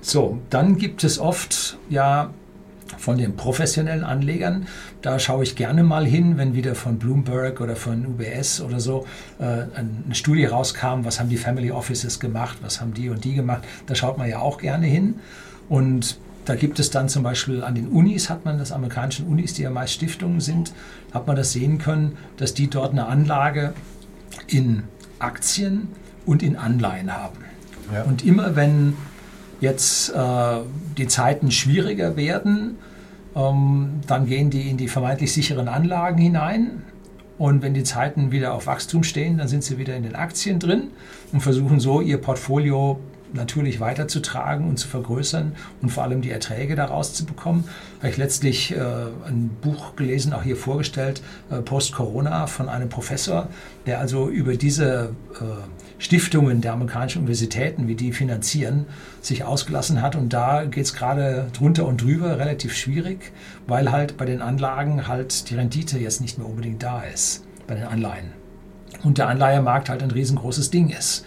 So, 0.00 0.38
dann 0.50 0.76
gibt 0.76 1.04
es 1.04 1.18
oft 1.18 1.76
ja 1.88 2.30
von 2.96 3.18
den 3.18 3.36
professionellen 3.36 4.04
Anlegern, 4.04 4.66
da 5.02 5.18
schaue 5.18 5.42
ich 5.42 5.56
gerne 5.56 5.82
mal 5.82 6.06
hin, 6.06 6.38
wenn 6.38 6.54
wieder 6.54 6.74
von 6.74 6.98
Bloomberg 6.98 7.60
oder 7.60 7.76
von 7.76 8.06
UBS 8.06 8.60
oder 8.60 8.80
so 8.80 9.06
äh, 9.38 9.44
eine 9.44 10.14
Studie 10.14 10.46
rauskam, 10.46 11.04
was 11.04 11.20
haben 11.20 11.28
die 11.28 11.36
Family 11.36 11.70
Offices 11.70 12.18
gemacht, 12.18 12.58
was 12.62 12.80
haben 12.80 12.94
die 12.94 13.10
und 13.10 13.24
die 13.24 13.34
gemacht, 13.34 13.62
da 13.86 13.94
schaut 13.94 14.16
man 14.16 14.28
ja 14.28 14.38
auch 14.38 14.58
gerne 14.58 14.86
hin. 14.86 15.16
Und 15.68 16.18
da 16.46 16.54
gibt 16.54 16.80
es 16.80 16.90
dann 16.90 17.10
zum 17.10 17.22
Beispiel 17.22 17.62
an 17.62 17.74
den 17.74 17.88
Unis, 17.88 18.30
hat 18.30 18.46
man 18.46 18.58
das 18.58 18.72
amerikanischen 18.72 19.26
Unis, 19.26 19.52
die 19.52 19.62
ja 19.62 19.70
meist 19.70 19.92
Stiftungen 19.92 20.40
sind, 20.40 20.72
hat 21.12 21.26
man 21.26 21.36
das 21.36 21.52
sehen 21.52 21.78
können, 21.78 22.16
dass 22.36 22.54
die 22.54 22.68
dort 22.68 22.92
eine 22.92 23.06
Anlage 23.06 23.72
in 24.46 24.84
Aktien 25.18 25.88
und 26.26 26.42
in 26.42 26.56
Anleihen 26.56 27.14
haben. 27.14 27.38
Ja. 27.92 28.02
Und 28.02 28.24
immer 28.24 28.56
wenn 28.56 28.94
jetzt 29.60 30.10
äh, 30.10 30.58
die 30.96 31.08
Zeiten 31.08 31.50
schwieriger 31.50 32.16
werden, 32.16 32.76
ähm, 33.34 34.00
dann 34.06 34.26
gehen 34.26 34.50
die 34.50 34.68
in 34.68 34.76
die 34.76 34.88
vermeintlich 34.88 35.32
sicheren 35.32 35.68
Anlagen 35.68 36.18
hinein. 36.18 36.82
Und 37.38 37.62
wenn 37.62 37.72
die 37.72 37.84
Zeiten 37.84 38.32
wieder 38.32 38.52
auf 38.52 38.66
Wachstum 38.66 39.04
stehen, 39.04 39.38
dann 39.38 39.46
sind 39.48 39.62
sie 39.62 39.78
wieder 39.78 39.94
in 39.96 40.02
den 40.02 40.16
Aktien 40.16 40.58
drin 40.58 40.88
und 41.32 41.40
versuchen 41.40 41.78
so 41.78 42.00
ihr 42.00 42.18
Portfolio 42.18 42.98
natürlich 43.32 43.80
weiterzutragen 43.80 44.68
und 44.68 44.78
zu 44.78 44.88
vergrößern 44.88 45.52
und 45.82 45.90
vor 45.90 46.02
allem 46.02 46.22
die 46.22 46.30
Erträge 46.30 46.76
daraus 46.76 47.14
zu 47.14 47.24
bekommen. 47.24 47.64
Habe 47.98 48.10
ich 48.10 48.16
letztlich 48.16 48.74
äh, 48.74 48.78
ein 49.26 49.50
Buch 49.60 49.96
gelesen, 49.96 50.32
auch 50.32 50.42
hier 50.42 50.56
vorgestellt, 50.56 51.22
äh, 51.50 51.60
Post-Corona 51.60 52.46
von 52.46 52.68
einem 52.68 52.88
Professor, 52.88 53.48
der 53.86 54.00
also 54.00 54.28
über 54.28 54.56
diese 54.56 55.14
äh, 55.34 55.44
Stiftungen 55.98 56.60
der 56.60 56.72
amerikanischen 56.72 57.18
Universitäten, 57.18 57.88
wie 57.88 57.94
die 57.94 58.12
finanzieren, 58.12 58.86
sich 59.20 59.44
ausgelassen 59.44 60.00
hat. 60.00 60.14
Und 60.16 60.32
da 60.32 60.64
geht 60.64 60.84
es 60.84 60.94
gerade 60.94 61.48
drunter 61.56 61.86
und 61.86 62.02
drüber 62.02 62.38
relativ 62.38 62.74
schwierig, 62.74 63.32
weil 63.66 63.90
halt 63.90 64.16
bei 64.16 64.24
den 64.24 64.42
Anlagen 64.42 65.08
halt 65.08 65.50
die 65.50 65.54
Rendite 65.54 65.98
jetzt 65.98 66.20
nicht 66.20 66.38
mehr 66.38 66.48
unbedingt 66.48 66.82
da 66.82 67.02
ist, 67.02 67.44
bei 67.66 67.74
den 67.74 67.84
Anleihen. 67.84 68.32
Und 69.02 69.18
der 69.18 69.28
Anleihemarkt 69.28 69.88
halt 69.88 70.02
ein 70.02 70.10
riesengroßes 70.10 70.70
Ding 70.70 70.88
ist. 70.90 71.24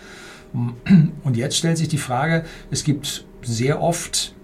Und 0.53 1.37
jetzt 1.37 1.57
stellt 1.57 1.77
sich 1.77 1.87
die 1.87 1.97
Frage, 1.97 2.43
es 2.71 2.83
gibt 2.83 3.25
sehr 3.41 3.81
oft 3.81 4.35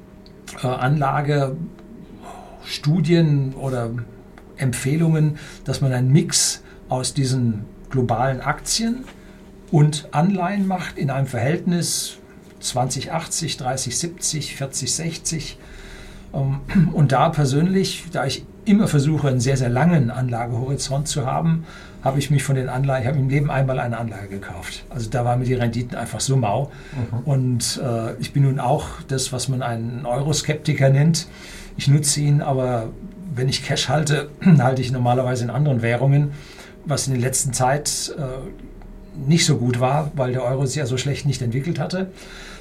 äh, 0.64 0.68
Anlagestudien 0.68 3.54
oder 3.56 3.92
Empfehlungen, 4.58 5.38
dass 5.66 5.82
man 5.82 5.94
einen 5.94 6.12
Mix 6.12 6.64
aus 6.90 7.14
diesen 7.14 7.66
globalen 7.90 8.42
Aktien 8.42 9.06
und 9.72 10.10
Anleihen 10.12 10.68
macht 10.68 10.98
in 10.98 11.10
einem 11.10 11.28
Verhältnis 11.28 12.18
20, 12.60 13.12
80, 13.12 13.58
30, 13.58 13.98
70, 13.98 14.56
40, 14.56 14.94
60. 14.94 15.58
Und 16.32 17.12
da 17.12 17.30
persönlich, 17.30 18.06
da 18.12 18.26
ich 18.26 18.46
immer 18.68 18.88
versuche, 18.88 19.28
einen 19.30 19.40
sehr, 19.40 19.58
sehr 19.58 19.70
langen 19.70 20.12
Anlagehorizont 20.12 21.08
zu 21.08 21.26
haben, 21.26 21.66
habe 22.04 22.20
ich 22.20 22.30
mich 22.30 22.44
von 22.44 22.56
den 22.56 22.70
Anleihen, 22.70 23.04
ich 23.04 23.08
habe 23.08 23.18
im 23.18 23.30
Leben 23.30 23.50
einmal 23.50 23.80
eine 23.80 23.98
Anlage 23.98 24.28
gekauft. 24.28 24.86
Also 24.90 25.10
da 25.10 25.26
waren 25.26 25.40
mir 25.40 25.46
die 25.46 25.56
Renditen 25.56 25.98
einfach 25.98 26.20
so 26.20 26.38
mau. 26.38 26.72
Mhm. 26.94 27.20
Und 27.26 27.82
äh, 27.84 28.14
ich 28.20 28.34
bin 28.34 28.44
nun 28.44 28.60
auch 28.60 28.88
das, 29.08 29.34
was 29.34 29.50
man 29.50 29.62
einen 29.62 30.06
Euroskeptiker 30.06 30.90
nennt. 30.90 31.28
Ich 31.76 31.88
nutze 31.88 32.22
ihn, 32.22 32.42
aber 32.42 32.90
wenn 33.34 33.50
ich 33.50 33.64
Cash 33.64 33.90
halte, 33.90 34.30
halte 34.60 34.82
ich 34.82 34.92
normalerweise 34.92 35.44
in 35.44 35.50
anderen 35.50 35.82
Währungen, 35.82 36.32
was 36.86 37.08
in 37.08 37.14
der 37.14 37.22
letzten 37.22 37.54
Zeit 37.54 38.16
äh, 38.18 38.22
nicht 39.28 39.46
so 39.46 39.58
gut 39.58 39.80
war, 39.80 40.12
weil 40.16 40.32
der 40.32 40.44
Euro 40.44 40.66
sich 40.66 40.78
ja 40.78 40.86
so 40.86 40.98
schlecht 40.98 41.26
nicht 41.26 41.42
entwickelt 41.42 41.80
hatte. 41.80 42.12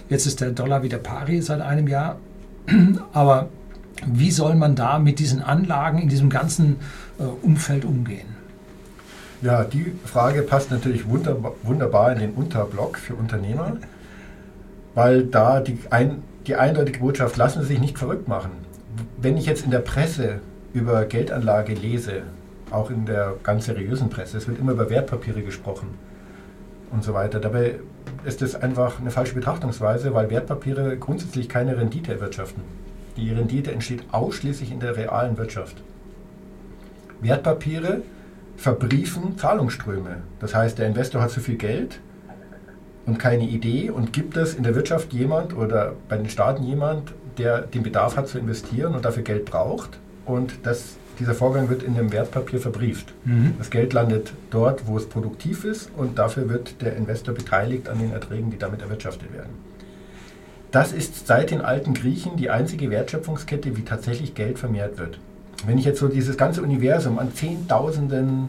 Jetzt 0.08 0.26
ist 0.26 0.40
der 0.40 0.50
Dollar 0.50 0.82
wieder 0.82 0.98
pari 0.98 1.42
seit 1.42 1.60
einem 1.60 1.88
Jahr. 1.88 2.18
Aber 3.12 3.48
wie 4.04 4.30
soll 4.30 4.54
man 4.54 4.74
da 4.74 4.98
mit 4.98 5.18
diesen 5.18 5.42
Anlagen 5.42 5.98
in 5.98 6.09
diesem 6.09 6.30
ganzen 6.30 6.76
äh, 7.18 7.22
Umfeld 7.22 7.85
umgehen? 7.85 8.37
Ja, 9.42 9.64
die 9.64 9.92
Frage 10.04 10.42
passt 10.42 10.70
natürlich 10.70 11.09
wunderbar, 11.09 11.52
wunderbar 11.62 12.12
in 12.12 12.18
den 12.18 12.30
Unterblock 12.32 12.98
für 12.98 13.14
Unternehmer, 13.14 13.76
weil 14.94 15.24
da 15.24 15.61
die, 15.61 15.78
ein, 15.90 16.22
die 16.46 16.56
eindeutige 16.56 17.00
Botschaft, 17.00 17.37
lassen 17.37 17.62
Sie 17.62 17.68
sich 17.68 17.80
nicht 17.80 17.98
verrückt 17.98 18.28
machen. 18.28 18.50
Wenn 19.18 19.37
ich 19.37 19.46
jetzt 19.46 19.64
in 19.64 19.70
der 19.70 19.80
Presse 19.80 20.40
über 20.72 21.04
Geldanlage 21.04 21.74
lese, 21.74 22.22
auch 22.70 22.90
in 22.90 23.06
der 23.06 23.35
ganz 23.42 23.66
seriösen 23.66 24.09
Presse, 24.09 24.38
es 24.38 24.48
wird 24.48 24.59
immer 24.59 24.72
über 24.72 24.90
Wertpapiere 24.90 25.42
gesprochen 25.42 25.88
und 26.90 27.04
so 27.04 27.14
weiter. 27.14 27.38
Dabei 27.38 27.76
ist 28.24 28.42
es 28.42 28.54
einfach 28.54 29.00
eine 29.00 29.11
falsche 29.11 29.35
Betrachtungsweise, 29.35 30.14
weil 30.14 30.30
Wertpapiere 30.30 30.96
grundsätzlich 30.96 31.48
keine 31.48 31.76
Rendite 31.76 32.12
erwirtschaften. 32.12 32.62
Die 33.16 33.31
Rendite 33.31 33.72
entsteht 33.72 34.05
ausschließlich 34.12 34.70
in 34.70 34.81
der 34.81 34.96
realen 34.96 35.38
Wirtschaft. 35.38 35.76
Wertpapiere 37.20 38.02
verbriefen 38.57 39.38
Zahlungsströme. 39.38 40.22
Das 40.40 40.55
heißt, 40.55 40.79
der 40.79 40.87
Investor 40.87 41.22
hat 41.22 41.31
zu 41.31 41.40
viel 41.40 41.57
Geld 41.57 42.00
und 43.07 43.18
keine 43.18 43.44
Idee 43.44 43.90
und 43.90 44.12
gibt 44.12 44.37
es 44.37 44.55
in 44.55 44.64
der 44.64 44.74
Wirtschaft 44.74 45.12
jemand 45.12 45.57
oder 45.57 45.94
bei 46.09 46.16
den 46.16 46.29
Staaten 46.29 46.62
jemand, 46.62 47.12
der 47.38 47.62
den 47.62 47.83
Bedarf 47.83 48.16
hat 48.16 48.29
zu 48.29 48.38
investieren 48.38 48.94
und 48.94 49.05
dafür 49.05 49.22
Geld 49.22 49.44
braucht 49.44 49.98
und 50.24 50.55
das 50.64 50.96
dieser 51.18 51.35
Vorgang 51.35 51.70
wird 51.70 51.83
in 51.83 51.94
dem 51.94 52.12
Wertpapier 52.12 52.61
verbrieft. 52.61 53.12
Mhm. 53.24 53.55
Das 53.57 53.70
Geld 53.70 53.92
landet 53.94 54.33
dort, 54.50 54.87
wo 54.87 54.98
es 54.98 55.09
produktiv 55.09 55.64
ist 55.64 55.90
und 55.96 56.18
dafür 56.18 56.48
wird 56.48 56.83
der 56.83 56.96
Investor 56.96 57.35
beteiligt 57.35 57.88
an 57.88 57.98
den 57.98 58.12
Erträgen, 58.12 58.50
die 58.50 58.59
damit 58.59 58.83
erwirtschaftet 58.83 59.33
werden. 59.33 59.50
Das 60.76 60.92
ist 60.92 61.26
seit 61.26 61.52
den 61.52 61.62
alten 61.62 61.94
Griechen 61.94 62.36
die 62.36 62.50
einzige 62.50 62.90
Wertschöpfungskette, 62.90 63.78
wie 63.78 63.82
tatsächlich 63.86 64.34
Geld 64.34 64.58
vermehrt 64.58 64.98
wird. 64.98 65.18
Wenn 65.64 65.78
ich 65.78 65.86
jetzt 65.86 65.98
so 65.98 66.06
dieses 66.06 66.36
ganze 66.36 66.60
Universum 66.60 67.18
an 67.18 67.32
Zehntausenden 67.32 68.48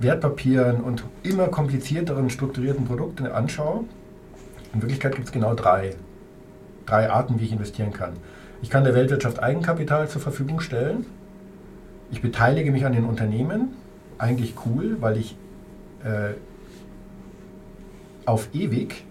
Wertpapieren 0.00 0.80
und 0.80 1.04
immer 1.24 1.48
komplizierteren 1.48 2.30
strukturierten 2.30 2.86
Produkten 2.86 3.26
anschaue, 3.26 3.84
in 4.72 4.80
Wirklichkeit 4.80 5.14
gibt 5.14 5.26
es 5.26 5.32
genau 5.32 5.52
drei. 5.52 5.96
Drei 6.86 7.10
Arten, 7.10 7.38
wie 7.38 7.44
ich 7.44 7.52
investieren 7.52 7.92
kann. 7.92 8.14
Ich 8.62 8.70
kann 8.70 8.84
der 8.84 8.94
Weltwirtschaft 8.94 9.42
Eigenkapital 9.42 10.08
zur 10.08 10.22
Verfügung 10.22 10.60
stellen. 10.60 11.04
Ich 12.10 12.22
beteilige 12.22 12.72
mich 12.72 12.86
an 12.86 12.94
den 12.94 13.04
Unternehmen, 13.04 13.74
eigentlich 14.16 14.54
cool, 14.64 14.96
weil 15.00 15.18
ich 15.18 15.36
äh, 16.02 16.32
auf 18.24 18.48
ewig 18.54 19.04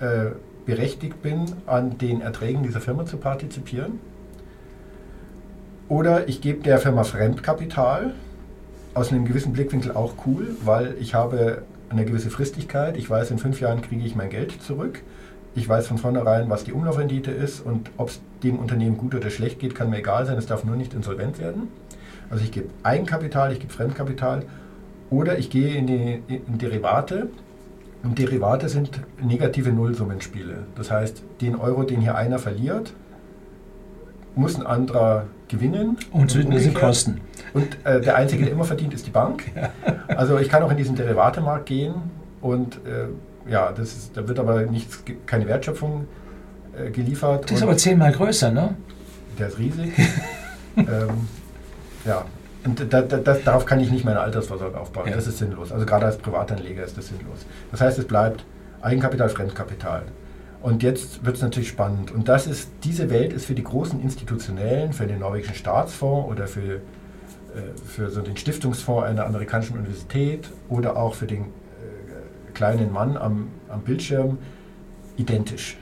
äh, 0.00 0.32
berechtigt 0.66 1.22
bin, 1.22 1.46
an 1.66 1.96
den 1.98 2.20
Erträgen 2.20 2.62
dieser 2.62 2.80
Firma 2.80 3.06
zu 3.06 3.16
partizipieren. 3.16 4.00
Oder 5.88 6.28
ich 6.28 6.40
gebe 6.40 6.62
der 6.62 6.78
Firma 6.78 7.04
Fremdkapital, 7.04 8.12
aus 8.94 9.12
einem 9.12 9.24
gewissen 9.24 9.52
Blickwinkel 9.52 9.92
auch 9.92 10.14
cool, 10.26 10.56
weil 10.64 10.96
ich 10.98 11.14
habe 11.14 11.62
eine 11.90 12.04
gewisse 12.04 12.30
Fristigkeit. 12.30 12.96
Ich 12.96 13.08
weiß, 13.08 13.30
in 13.30 13.38
fünf 13.38 13.60
Jahren 13.60 13.82
kriege 13.82 14.04
ich 14.04 14.16
mein 14.16 14.30
Geld 14.30 14.60
zurück. 14.62 15.02
Ich 15.54 15.68
weiß 15.68 15.86
von 15.86 15.98
vornherein, 15.98 16.50
was 16.50 16.64
die 16.64 16.72
Umlaufrendite 16.72 17.30
ist 17.30 17.60
und 17.60 17.90
ob 17.96 18.08
es 18.08 18.20
dem 18.42 18.58
Unternehmen 18.58 18.96
gut 18.96 19.14
oder 19.14 19.30
schlecht 19.30 19.58
geht, 19.58 19.74
kann 19.74 19.90
mir 19.90 19.98
egal 19.98 20.26
sein. 20.26 20.36
Es 20.36 20.46
darf 20.46 20.64
nur 20.64 20.76
nicht 20.76 20.94
insolvent 20.94 21.38
werden. 21.38 21.68
Also 22.30 22.42
ich 22.42 22.52
gebe 22.52 22.68
Eigenkapital, 22.82 23.52
ich 23.52 23.60
gebe 23.60 23.72
Fremdkapital 23.72 24.44
oder 25.10 25.38
ich 25.38 25.50
gehe 25.50 25.74
in 25.76 25.86
die 25.86 26.22
in 26.28 26.58
Derivate. 26.58 27.28
Und 28.06 28.20
Derivate 28.20 28.68
sind 28.68 29.00
negative 29.20 29.72
Nullsummenspiele. 29.72 30.58
Das 30.76 30.92
heißt, 30.92 31.24
den 31.40 31.56
Euro, 31.56 31.82
den 31.82 32.00
hier 32.00 32.14
einer 32.14 32.38
verliert, 32.38 32.92
muss 34.36 34.54
ein 34.54 34.64
anderer 34.64 35.26
gewinnen. 35.48 35.98
Und, 36.12 36.36
und 36.36 36.58
sind 36.60 36.74
Kosten. 36.74 37.20
Und 37.52 37.84
äh, 37.84 38.00
der 38.00 38.14
Einzige, 38.14 38.44
der 38.44 38.52
immer 38.52 38.62
verdient, 38.62 38.94
ist 38.94 39.06
die 39.06 39.10
Bank. 39.10 39.44
Also 40.08 40.38
ich 40.38 40.48
kann 40.48 40.62
auch 40.62 40.70
in 40.70 40.76
diesen 40.76 40.94
Derivatemarkt 40.94 41.66
gehen 41.66 41.94
und 42.40 42.76
äh, 42.86 43.50
ja, 43.50 43.72
das 43.72 43.92
ist, 43.92 44.16
da 44.16 44.26
wird 44.26 44.38
aber 44.38 44.62
nichts, 44.62 45.02
keine 45.26 45.46
Wertschöpfung 45.46 46.06
äh, 46.78 46.90
geliefert. 46.90 47.50
Das 47.50 47.58
ist 47.58 47.62
aber 47.62 47.76
zehnmal 47.76 48.12
größer, 48.12 48.52
ne? 48.52 48.76
Der 49.38 49.48
ist 49.48 49.58
riesig. 49.58 49.92
ähm, 50.76 50.86
ja, 52.04 52.24
und 52.66 52.92
da, 52.92 53.02
da, 53.02 53.16
das, 53.18 53.44
darauf 53.44 53.64
kann 53.64 53.80
ich 53.80 53.90
nicht 53.90 54.04
meine 54.04 54.20
Altersvorsorge 54.20 54.78
aufbauen. 54.78 55.08
Ja. 55.08 55.14
Das 55.14 55.26
ist 55.26 55.38
sinnlos. 55.38 55.72
Also 55.72 55.86
gerade 55.86 56.06
als 56.06 56.18
Privatanleger 56.18 56.84
ist 56.84 56.98
das 56.98 57.08
sinnlos. 57.08 57.46
Das 57.70 57.80
heißt, 57.80 57.98
es 57.98 58.06
bleibt 58.06 58.44
Eigenkapital, 58.82 59.28
Fremdkapital. 59.28 60.02
Und 60.62 60.82
jetzt 60.82 61.24
wird 61.24 61.36
es 61.36 61.42
natürlich 61.42 61.68
spannend. 61.68 62.10
Und 62.10 62.28
das 62.28 62.46
ist, 62.46 62.70
diese 62.82 63.08
Welt 63.10 63.32
ist 63.32 63.46
für 63.46 63.54
die 63.54 63.62
großen 63.62 64.00
Institutionellen, 64.00 64.92
für 64.92 65.06
den 65.06 65.20
norwegischen 65.20 65.54
Staatsfonds 65.54 66.28
oder 66.28 66.46
für, 66.46 66.76
äh, 66.76 66.80
für 67.86 68.10
so 68.10 68.20
den 68.20 68.36
Stiftungsfonds 68.36 69.06
einer 69.06 69.26
amerikanischen 69.26 69.78
Universität 69.78 70.50
oder 70.68 70.96
auch 70.96 71.14
für 71.14 71.26
den 71.26 71.42
äh, 71.42 72.52
kleinen 72.54 72.92
Mann 72.92 73.16
am, 73.16 73.48
am 73.68 73.82
Bildschirm 73.82 74.38
identisch. 75.16 75.76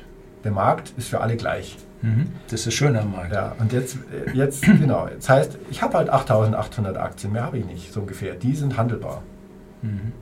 Der 0.45 0.53
Markt 0.53 0.93
ist 0.99 1.09
für 1.09 1.21
alle 1.21 1.37
gleich. 1.37 1.79
Mhm. 2.05 2.27
Das 2.51 2.67
ist 2.67 2.75
schön 2.75 2.95
am 2.97 3.13
Markt. 3.13 3.33
Ja, 3.33 3.55
und 3.59 3.73
jetzt, 3.73 3.97
äh, 4.27 4.31
jetzt 4.33 4.63
genau, 4.81 5.09
das 5.15 5.29
heißt, 5.29 5.59
ich 5.71 5.81
habe 5.83 5.97
halt 5.97 6.11
8800 6.11 6.99
Aktien, 6.99 7.33
mehr 7.33 7.45
habe 7.45 7.59
ich 7.59 7.65
nicht, 7.65 7.93
so 7.93 8.01
ungefähr. 8.01 8.35
Die 8.35 8.55
sind 8.55 8.77
handelbar. 8.77 9.23
Mhm. 9.81 10.13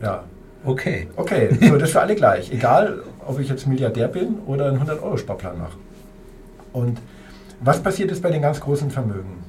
Ja. 0.00 0.22
Okay. 0.64 1.08
Okay, 1.16 1.56
so 1.60 1.74
das 1.76 1.82
ist 1.88 1.92
für 1.92 2.00
alle 2.00 2.14
gleich. 2.14 2.52
Egal, 2.52 3.02
ob 3.26 3.40
ich 3.40 3.48
jetzt 3.48 3.66
Milliardär 3.66 4.06
bin 4.06 4.38
oder 4.46 4.68
einen 4.68 4.80
100-Euro-Sparplan 4.80 5.58
mache. 5.58 5.78
Und 6.72 7.00
was 7.60 7.82
passiert 7.82 8.10
jetzt 8.10 8.22
bei 8.22 8.30
den 8.30 8.42
ganz 8.42 8.60
großen 8.60 8.90
Vermögen? 8.90 9.42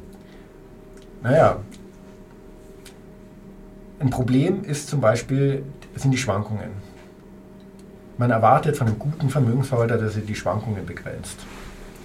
Naja, 1.22 1.58
ein 4.00 4.10
Problem 4.10 4.64
ist 4.64 4.88
zum 4.88 5.02
Beispiel, 5.02 5.64
sind 5.96 6.12
die 6.12 6.18
Schwankungen. 6.18 6.87
Man 8.18 8.32
erwartet 8.32 8.78
von 8.78 8.88
einem 8.88 9.00
guten 9.00 9.30
Vermögensverwalter, 9.30 9.98
dass 9.98 10.16
er 10.16 10.22
die 10.22 10.36
Schwankungen 10.36 10.86
begrenzt. 10.86 11.38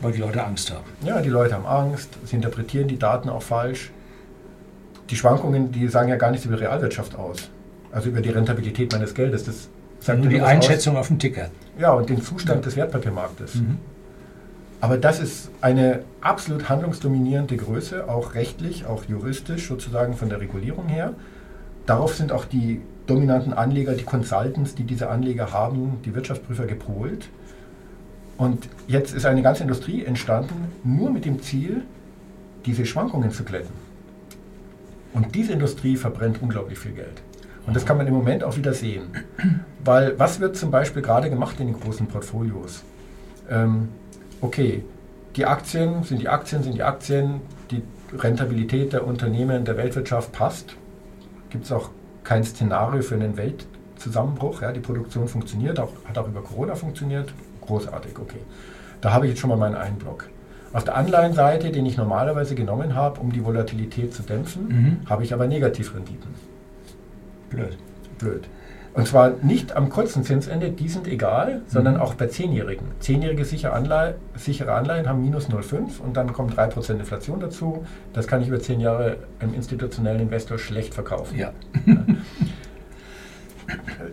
Weil 0.01 0.13
die 0.13 0.19
Leute 0.19 0.45
Angst 0.45 0.71
haben. 0.73 0.85
Ja, 1.05 1.21
die 1.21 1.29
Leute 1.29 1.55
haben 1.55 1.67
Angst, 1.67 2.11
sie 2.25 2.37
interpretieren 2.37 2.89
die 2.89 2.99
Daten 2.99 3.29
auch 3.29 3.43
falsch. 3.43 3.93
Die 5.11 5.17
Schwankungen, 5.17 5.73
die 5.73 5.89
sagen 5.89 6.09
ja 6.09 6.17
gar 6.17 6.31
nichts 6.31 6.45
über 6.45 6.57
die 6.57 6.65
Realwirtschaft 6.65 7.17
aus. 7.17 7.51
Also 7.93 8.09
über 8.09 8.21
die 8.21 8.31
Rentabilität 8.31 8.93
meines 8.93 9.15
Geldes. 9.15 9.45
Das 9.45 9.69
sagt 10.01 10.19
nur 10.19 10.29
die 10.29 10.41
Einschätzung 10.41 10.95
aus. 10.95 11.03
auf 11.03 11.09
dem 11.09 11.19
Ticker. 11.19 11.51
Ja, 11.79 11.93
und 11.93 12.09
den 12.09 12.21
Zustand 12.21 12.61
ja. 12.61 12.65
des 12.65 12.77
Wertpapiermarktes. 12.77 13.57
Mhm. 13.57 13.79
Aber 14.81 14.99
das 14.99 15.21
ist 15.21 15.51
eine 15.61 16.01
absolut 16.21 16.69
handlungsdominierende 16.69 17.57
Größe, 17.57 18.09
auch 18.09 18.35
rechtlich, 18.35 18.85
auch 18.85 19.05
juristisch 19.05 19.69
sozusagen 19.69 20.15
von 20.15 20.29
der 20.29 20.41
Regulierung 20.41 20.89
her. 20.89 21.13
Darauf 21.87 22.17
sind 22.17 22.33
auch 22.33 22.45
die 22.45 22.81
dominanten 23.07 23.53
Anleger, 23.53 23.95
die 23.95 24.05
Consultants, 24.05 24.75
die 24.75 24.85
diese 24.85 25.09
Anleger 25.11 25.53
haben, 25.53 26.01
die 26.05 26.15
Wirtschaftsprüfer 26.15 26.67
gepolt. 26.67 27.29
Und 28.37 28.69
jetzt 28.87 29.15
ist 29.15 29.27
eine 29.27 29.43
ganze 29.43 29.63
Industrie 29.63 30.05
entstanden, 30.05 30.73
nur 30.85 31.11
mit 31.11 31.25
dem 31.25 31.43
Ziel, 31.43 31.83
diese 32.65 32.87
Schwankungen 32.87 33.31
zu 33.31 33.45
glätten. 33.45 33.75
Und 35.13 35.35
diese 35.35 35.53
Industrie 35.53 35.97
verbrennt 35.97 36.41
unglaublich 36.41 36.79
viel 36.79 36.93
Geld. 36.93 37.23
Und 37.67 37.77
das 37.77 37.85
kann 37.85 37.97
man 37.97 38.07
im 38.07 38.15
Moment 38.15 38.43
auch 38.43 38.57
wieder 38.57 38.73
sehen. 38.73 39.03
Weil 39.85 40.19
was 40.19 40.41
wird 40.41 40.57
zum 40.57 40.71
Beispiel 40.71 41.03
gerade 41.03 41.31
gemacht 41.31 41.61
in 41.61 41.67
den 41.67 41.79
großen 41.79 42.07
Portfolios? 42.07 42.83
Ähm, 43.49 43.89
okay, 44.41 44.85
die 45.37 45.47
Aktien 45.47 46.03
sind 46.03 46.21
die 46.21 46.29
Aktien, 46.29 46.63
sind 46.63 46.75
die 46.75 46.83
Aktien, 46.83 47.41
die 47.71 47.83
Rentabilität 48.17 48.93
der 48.93 49.07
Unternehmen, 49.07 49.65
der 49.65 49.77
Weltwirtschaft 49.77 50.33
passt. 50.33 50.77
Gibt 51.51 51.65
es 51.65 51.73
auch 51.73 51.91
kein 52.25 52.45
Szenario 52.45 53.03
für 53.03 53.15
einen 53.15 53.37
Weltzusammenbruch. 53.37 54.63
Ja, 54.63 54.73
die 54.73 54.81
Produktion 54.81 55.29
funktioniert, 55.29 55.79
auch, 55.81 55.91
hat 56.05 56.19
auch 56.19 56.29
über 56.29 56.43
Corona 56.43 56.75
funktioniert. 56.75 57.33
Großartig, 57.61 58.19
okay. 58.19 58.41
Da 59.01 59.13
habe 59.13 59.27
ich 59.27 59.33
jetzt 59.33 59.41
schon 59.41 59.51
mal 59.51 59.57
meinen 59.57 59.77
Einblock. 59.77 60.29
Auf 60.73 60.85
der 60.85 60.97
Anleihenseite, 60.97 61.71
den 61.71 61.85
ich 61.85 61.97
normalerweise 61.97 62.55
genommen 62.55 62.95
habe, 62.95 63.21
um 63.21 63.31
die 63.31 63.45
Volatilität 63.45 64.15
zu 64.15 64.23
dämpfen, 64.23 64.69
mhm. 64.69 65.11
habe 65.11 65.23
ich 65.23 65.35
aber 65.35 65.47
Negativrenditen. 65.47 66.31
Blöd. 67.51 67.77
Blöd. 68.19 68.49
Und 68.95 69.09
zwar 69.09 69.31
nicht 69.43 69.75
am 69.75 69.89
kurzen 69.89 70.23
Zinsende, 70.23 70.71
die 70.71 70.89
sind 70.89 71.07
egal, 71.07 71.63
sondern 71.67 71.95
mhm. 71.95 72.01
auch 72.01 72.15
bei 72.15 72.27
Zehnjährigen. 72.27 72.89
Zehnjährige 73.01 73.45
sichere, 73.45 73.73
Anleihe, 73.73 74.17
sichere 74.37 74.75
Anleihen 74.75 75.09
haben 75.09 75.23
minus 75.23 75.49
0,5 75.49 75.99
und 76.01 76.17
dann 76.17 76.33
kommt 76.35 76.59
3% 76.59 76.99
Inflation 76.99 77.41
dazu. 77.41 77.87
Das 78.13 78.27
kann 78.27 78.43
ich 78.43 78.49
über 78.49 78.61
zehn 78.61 78.81
Jahre 78.81 79.17
einem 79.39 79.55
institutionellen 79.55 80.21
Investor 80.21 80.59
schlecht 80.59 80.93
verkaufen. 80.93 81.39
Ja. 81.39 81.53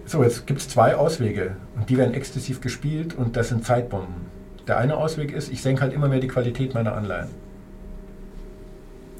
so, 0.05 0.23
jetzt 0.23 0.47
gibt 0.47 0.61
es 0.61 0.69
zwei 0.69 0.95
Auswege 0.95 1.57
und 1.75 1.89
die 1.89 1.97
werden 1.97 2.13
exzessiv 2.13 2.61
gespielt 2.61 3.13
und 3.13 3.35
das 3.35 3.49
sind 3.49 3.65
Zeitbomben. 3.65 4.29
Der 4.65 4.77
eine 4.77 4.95
Ausweg 4.95 5.33
ist, 5.33 5.51
ich 5.51 5.61
senke 5.61 5.81
halt 5.81 5.91
immer 5.91 6.07
mehr 6.07 6.19
die 6.19 6.27
Qualität 6.29 6.73
meiner 6.73 6.95
Anleihen. 6.95 7.27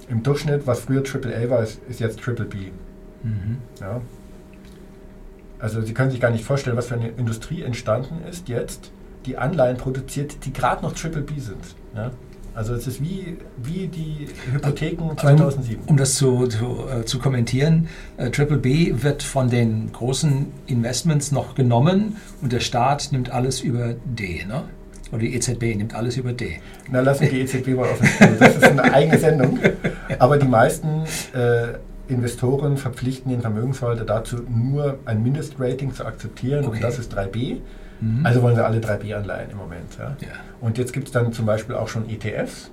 Im 0.07 0.23
Durchschnitt, 0.23 0.65
was 0.65 0.81
früher 0.81 1.03
AAA 1.03 1.49
war, 1.49 1.63
ist, 1.63 1.81
ist 1.89 1.99
jetzt 1.99 2.21
Triple 2.21 2.45
B. 2.45 2.57
Mhm. 3.23 3.57
Ja. 3.81 3.99
Also 5.59 5.81
Sie 5.81 5.93
können 5.93 6.11
sich 6.11 6.21
gar 6.21 6.31
nicht 6.31 6.43
vorstellen, 6.43 6.77
was 6.77 6.87
für 6.87 6.95
eine 6.95 7.09
Industrie 7.09 7.63
entstanden 7.63 8.21
ist 8.29 8.47
jetzt, 8.47 8.91
die 9.25 9.37
Anleihen 9.37 9.77
produziert, 9.77 10.45
die 10.45 10.53
gerade 10.53 10.81
noch 10.81 10.93
Triple 10.93 11.21
B 11.21 11.39
sind. 11.39 11.75
Ja. 11.95 12.11
Also 12.55 12.73
es 12.73 12.87
ist 12.87 13.01
wie, 13.01 13.37
wie 13.57 13.87
die 13.87 14.27
Hypotheken 14.51 15.15
2007. 15.17 15.83
Um, 15.83 15.89
um 15.91 15.97
das 15.97 16.15
zu, 16.15 16.47
zu, 16.47 16.85
äh, 16.89 17.05
zu 17.05 17.19
kommentieren, 17.19 17.87
äh, 18.17 18.31
Triple 18.31 18.57
B 18.57 18.95
wird 18.97 19.23
von 19.23 19.49
den 19.49 19.91
großen 19.91 20.47
Investments 20.65 21.31
noch 21.31 21.55
genommen 21.55 22.17
und 22.41 22.51
der 22.51 22.59
Staat 22.59 23.11
nimmt 23.11 23.29
alles 23.29 23.61
über 23.61 23.93
D. 24.03 24.45
Ne? 24.45 24.63
Oder 25.11 25.19
die 25.19 25.35
EZB 25.35 25.75
nimmt 25.75 25.95
alles 25.95 26.17
über 26.17 26.33
D. 26.33 26.59
Na, 26.91 27.01
lassen 27.01 27.21
wir 27.21 27.29
die 27.29 27.41
EZB 27.41 27.69
mal 27.69 27.89
offen. 27.89 28.07
Das 28.39 28.55
ist 28.55 28.63
eine 28.63 28.83
eigene 28.93 29.17
Sendung. 29.17 29.59
Aber 30.19 30.37
die 30.37 30.47
meisten 30.47 31.03
äh, 31.33 31.77
Investoren 32.09 32.77
verpflichten 32.77 33.31
den 33.31 33.41
Vermögensverwalter 33.41 34.03
dazu, 34.03 34.37
nur 34.49 34.99
ein 35.05 35.21
Mindestrating 35.23 35.93
zu 35.93 36.05
akzeptieren 36.05 36.65
okay. 36.65 36.77
und 36.77 36.83
das 36.83 36.97
ist 36.99 37.15
3b. 37.15 37.59
Mhm. 38.01 38.25
Also 38.25 38.41
wollen 38.41 38.55
sie 38.55 38.65
alle 38.65 38.79
3b-Anleihen 38.79 39.51
im 39.51 39.57
Moment. 39.57 39.97
Ja? 39.97 40.17
ja. 40.19 40.27
Und 40.59 40.77
jetzt 40.77 40.91
gibt 40.91 41.07
es 41.07 41.13
dann 41.13 41.31
zum 41.33 41.45
Beispiel 41.45 41.75
auch 41.75 41.87
schon 41.87 42.09
ETFs, 42.09 42.71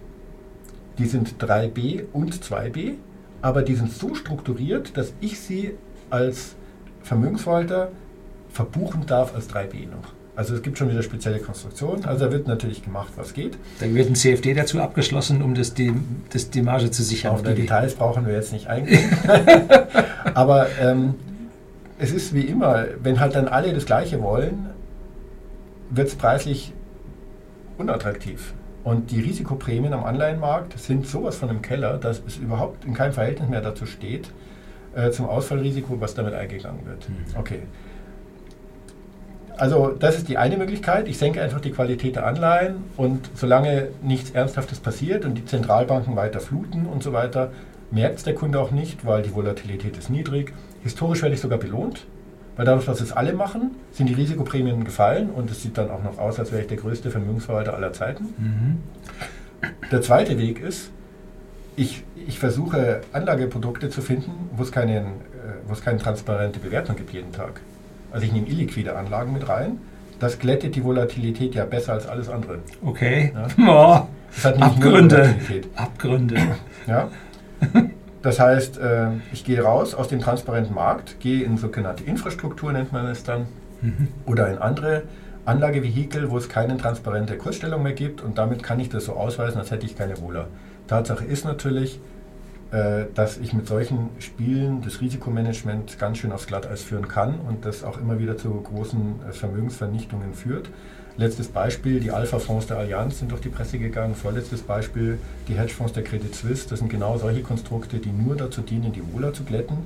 die 0.98 1.06
sind 1.06 1.36
3b 1.38 2.04
und 2.12 2.34
2b, 2.34 2.94
aber 3.42 3.62
die 3.62 3.74
sind 3.74 3.92
so 3.92 4.14
strukturiert, 4.14 4.96
dass 4.96 5.12
ich 5.20 5.38
sie 5.38 5.72
als 6.08 6.54
Vermögensverwalter 7.02 7.90
verbuchen 8.48 9.06
darf 9.06 9.34
als 9.34 9.50
3b 9.50 9.88
noch. 9.90 10.15
Also 10.36 10.54
es 10.54 10.62
gibt 10.62 10.76
schon 10.76 10.90
wieder 10.90 11.02
spezielle 11.02 11.38
Konstruktionen. 11.38 12.04
Also 12.04 12.26
da 12.26 12.32
wird 12.32 12.46
natürlich 12.46 12.84
gemacht, 12.84 13.08
was 13.16 13.32
geht. 13.32 13.56
Da 13.80 13.92
wird 13.92 14.10
ein 14.10 14.14
CFD 14.14 14.52
dazu 14.52 14.80
abgeschlossen, 14.80 15.40
um 15.42 15.54
das, 15.54 15.72
die, 15.72 15.94
das, 16.30 16.50
die 16.50 16.60
Marge 16.60 16.90
zu 16.90 17.02
sichern. 17.02 17.32
Auf 17.32 17.42
die 17.42 17.54
Details 17.54 17.94
brauchen 17.94 18.26
wir 18.26 18.34
jetzt 18.34 18.52
nicht 18.52 18.66
eingehen. 18.66 19.10
Aber 20.34 20.66
ähm, 20.78 21.14
es 21.98 22.12
ist 22.12 22.34
wie 22.34 22.42
immer, 22.42 22.84
wenn 23.02 23.18
halt 23.18 23.34
dann 23.34 23.48
alle 23.48 23.72
das 23.72 23.86
Gleiche 23.86 24.22
wollen, 24.22 24.66
wird 25.88 26.08
es 26.08 26.14
preislich 26.14 26.74
unattraktiv. 27.78 28.52
Und 28.84 29.10
die 29.10 29.20
Risikoprämien 29.20 29.94
am 29.94 30.04
Anleihenmarkt 30.04 30.78
sind 30.78 31.06
sowas 31.06 31.36
von 31.36 31.48
im 31.48 31.62
Keller, 31.62 31.96
dass 31.96 32.22
es 32.26 32.36
überhaupt 32.36 32.84
in 32.84 32.92
keinem 32.92 33.14
Verhältnis 33.14 33.48
mehr 33.48 33.62
dazu 33.62 33.86
steht, 33.86 34.30
äh, 34.94 35.10
zum 35.10 35.26
Ausfallrisiko, 35.26 36.00
was 36.00 36.14
damit 36.14 36.34
eingegangen 36.34 36.86
wird. 36.86 37.08
Mhm. 37.08 37.38
Okay. 37.38 37.62
Also 39.56 39.88
das 39.98 40.16
ist 40.16 40.28
die 40.28 40.36
eine 40.36 40.56
Möglichkeit. 40.56 41.08
Ich 41.08 41.18
senke 41.18 41.42
einfach 41.42 41.60
die 41.60 41.70
Qualität 41.70 42.16
der 42.16 42.26
Anleihen 42.26 42.84
und 42.96 43.30
solange 43.34 43.88
nichts 44.02 44.30
Ernsthaftes 44.30 44.80
passiert 44.80 45.24
und 45.24 45.34
die 45.34 45.46
Zentralbanken 45.46 46.14
weiter 46.14 46.40
fluten 46.40 46.86
und 46.86 47.02
so 47.02 47.12
weiter, 47.12 47.50
merkt 47.90 48.18
es 48.18 48.24
der 48.24 48.34
Kunde 48.34 48.60
auch 48.60 48.70
nicht, 48.70 49.06
weil 49.06 49.22
die 49.22 49.34
Volatilität 49.34 49.96
ist 49.96 50.10
niedrig. 50.10 50.52
Historisch 50.82 51.22
werde 51.22 51.34
ich 51.34 51.40
sogar 51.40 51.58
belohnt, 51.58 52.06
weil 52.56 52.66
dadurch, 52.66 52.86
dass 52.86 53.00
es 53.00 53.12
alle 53.12 53.32
machen, 53.32 53.72
sind 53.92 54.08
die 54.08 54.14
Risikoprämien 54.14 54.84
gefallen 54.84 55.30
und 55.30 55.50
es 55.50 55.62
sieht 55.62 55.78
dann 55.78 55.90
auch 55.90 56.02
noch 56.02 56.18
aus, 56.18 56.38
als 56.38 56.52
wäre 56.52 56.62
ich 56.62 56.68
der 56.68 56.76
größte 56.76 57.10
Vermögensverwalter 57.10 57.74
aller 57.74 57.92
Zeiten. 57.92 58.24
Mhm. 58.36 58.78
Der 59.90 60.02
zweite 60.02 60.38
Weg 60.38 60.60
ist, 60.60 60.90
ich, 61.76 62.04
ich 62.14 62.38
versuche 62.38 63.02
Anlageprodukte 63.12 63.90
zu 63.90 64.00
finden, 64.00 64.50
wo 64.54 64.62
es, 64.62 64.70
äh, 64.70 65.02
wo 65.66 65.72
es 65.72 65.82
keine 65.82 65.98
transparente 65.98 66.58
Bewertung 66.58 66.96
gibt 66.96 67.12
jeden 67.12 67.32
Tag. 67.32 67.60
Also 68.16 68.28
ich 68.28 68.32
nehme 68.32 68.46
illiquide 68.46 68.96
Anlagen 68.96 69.34
mit 69.34 69.46
rein. 69.46 69.76
Das 70.20 70.38
glättet 70.38 70.74
die 70.74 70.82
Volatilität 70.82 71.54
ja 71.54 71.66
besser 71.66 71.92
als 71.92 72.06
alles 72.06 72.30
andere. 72.30 72.60
Okay. 72.82 73.30
Ja? 73.34 73.46
Oh, 74.42 74.48
Abgründe. 74.58 75.34
Abgründe. 75.74 76.36
Ja. 76.86 77.10
Das 78.22 78.40
heißt, 78.40 78.78
äh, 78.78 79.08
ich 79.34 79.44
gehe 79.44 79.60
raus 79.60 79.94
aus 79.94 80.08
dem 80.08 80.20
transparenten 80.20 80.74
Markt, 80.74 81.20
gehe 81.20 81.44
in 81.44 81.58
sogenannte 81.58 82.04
Infrastruktur, 82.04 82.72
nennt 82.72 82.90
man 82.90 83.06
es 83.06 83.22
dann, 83.22 83.48
mhm. 83.82 84.08
oder 84.24 84.48
in 84.50 84.56
andere 84.56 85.02
Anlagevehikel, 85.44 86.30
wo 86.30 86.38
es 86.38 86.48
keine 86.48 86.78
transparente 86.78 87.36
Kursstellung 87.36 87.82
mehr 87.82 87.92
gibt 87.92 88.22
und 88.22 88.38
damit 88.38 88.62
kann 88.62 88.80
ich 88.80 88.88
das 88.88 89.04
so 89.04 89.12
ausweisen, 89.12 89.58
als 89.58 89.70
hätte 89.70 89.84
ich 89.84 89.94
keine 89.94 90.18
Wohler. 90.22 90.48
Tatsache 90.86 91.26
ist 91.26 91.44
natürlich, 91.44 92.00
dass 92.70 93.38
ich 93.38 93.52
mit 93.52 93.68
solchen 93.68 94.10
Spielen 94.18 94.82
das 94.82 95.00
Risikomanagement 95.00 95.98
ganz 95.98 96.18
schön 96.18 96.32
aufs 96.32 96.46
Glatteis 96.46 96.82
führen 96.82 97.06
kann 97.06 97.38
und 97.48 97.64
das 97.64 97.84
auch 97.84 97.98
immer 97.98 98.18
wieder 98.18 98.36
zu 98.36 98.50
großen 98.50 99.20
äh, 99.28 99.32
Vermögensvernichtungen 99.32 100.34
führt. 100.34 100.68
Letztes 101.16 101.48
Beispiel, 101.48 102.00
die 102.00 102.10
Alpha-Fonds 102.10 102.66
der 102.66 102.76
Allianz 102.76 103.20
sind 103.20 103.30
durch 103.30 103.40
die 103.40 103.48
Presse 103.48 103.78
gegangen. 103.78 104.14
Vorletztes 104.14 104.62
Beispiel, 104.62 105.18
die 105.48 105.54
Hedgefonds 105.54 105.94
der 105.94 106.04
Credit 106.04 106.34
Suisse. 106.34 106.68
Das 106.68 106.80
sind 106.80 106.90
genau 106.90 107.16
solche 107.16 107.40
Konstrukte, 107.40 107.98
die 107.98 108.10
nur 108.10 108.36
dazu 108.36 108.60
dienen, 108.60 108.92
die 108.92 109.02
Wohler 109.14 109.32
zu 109.32 109.44
glätten. 109.44 109.78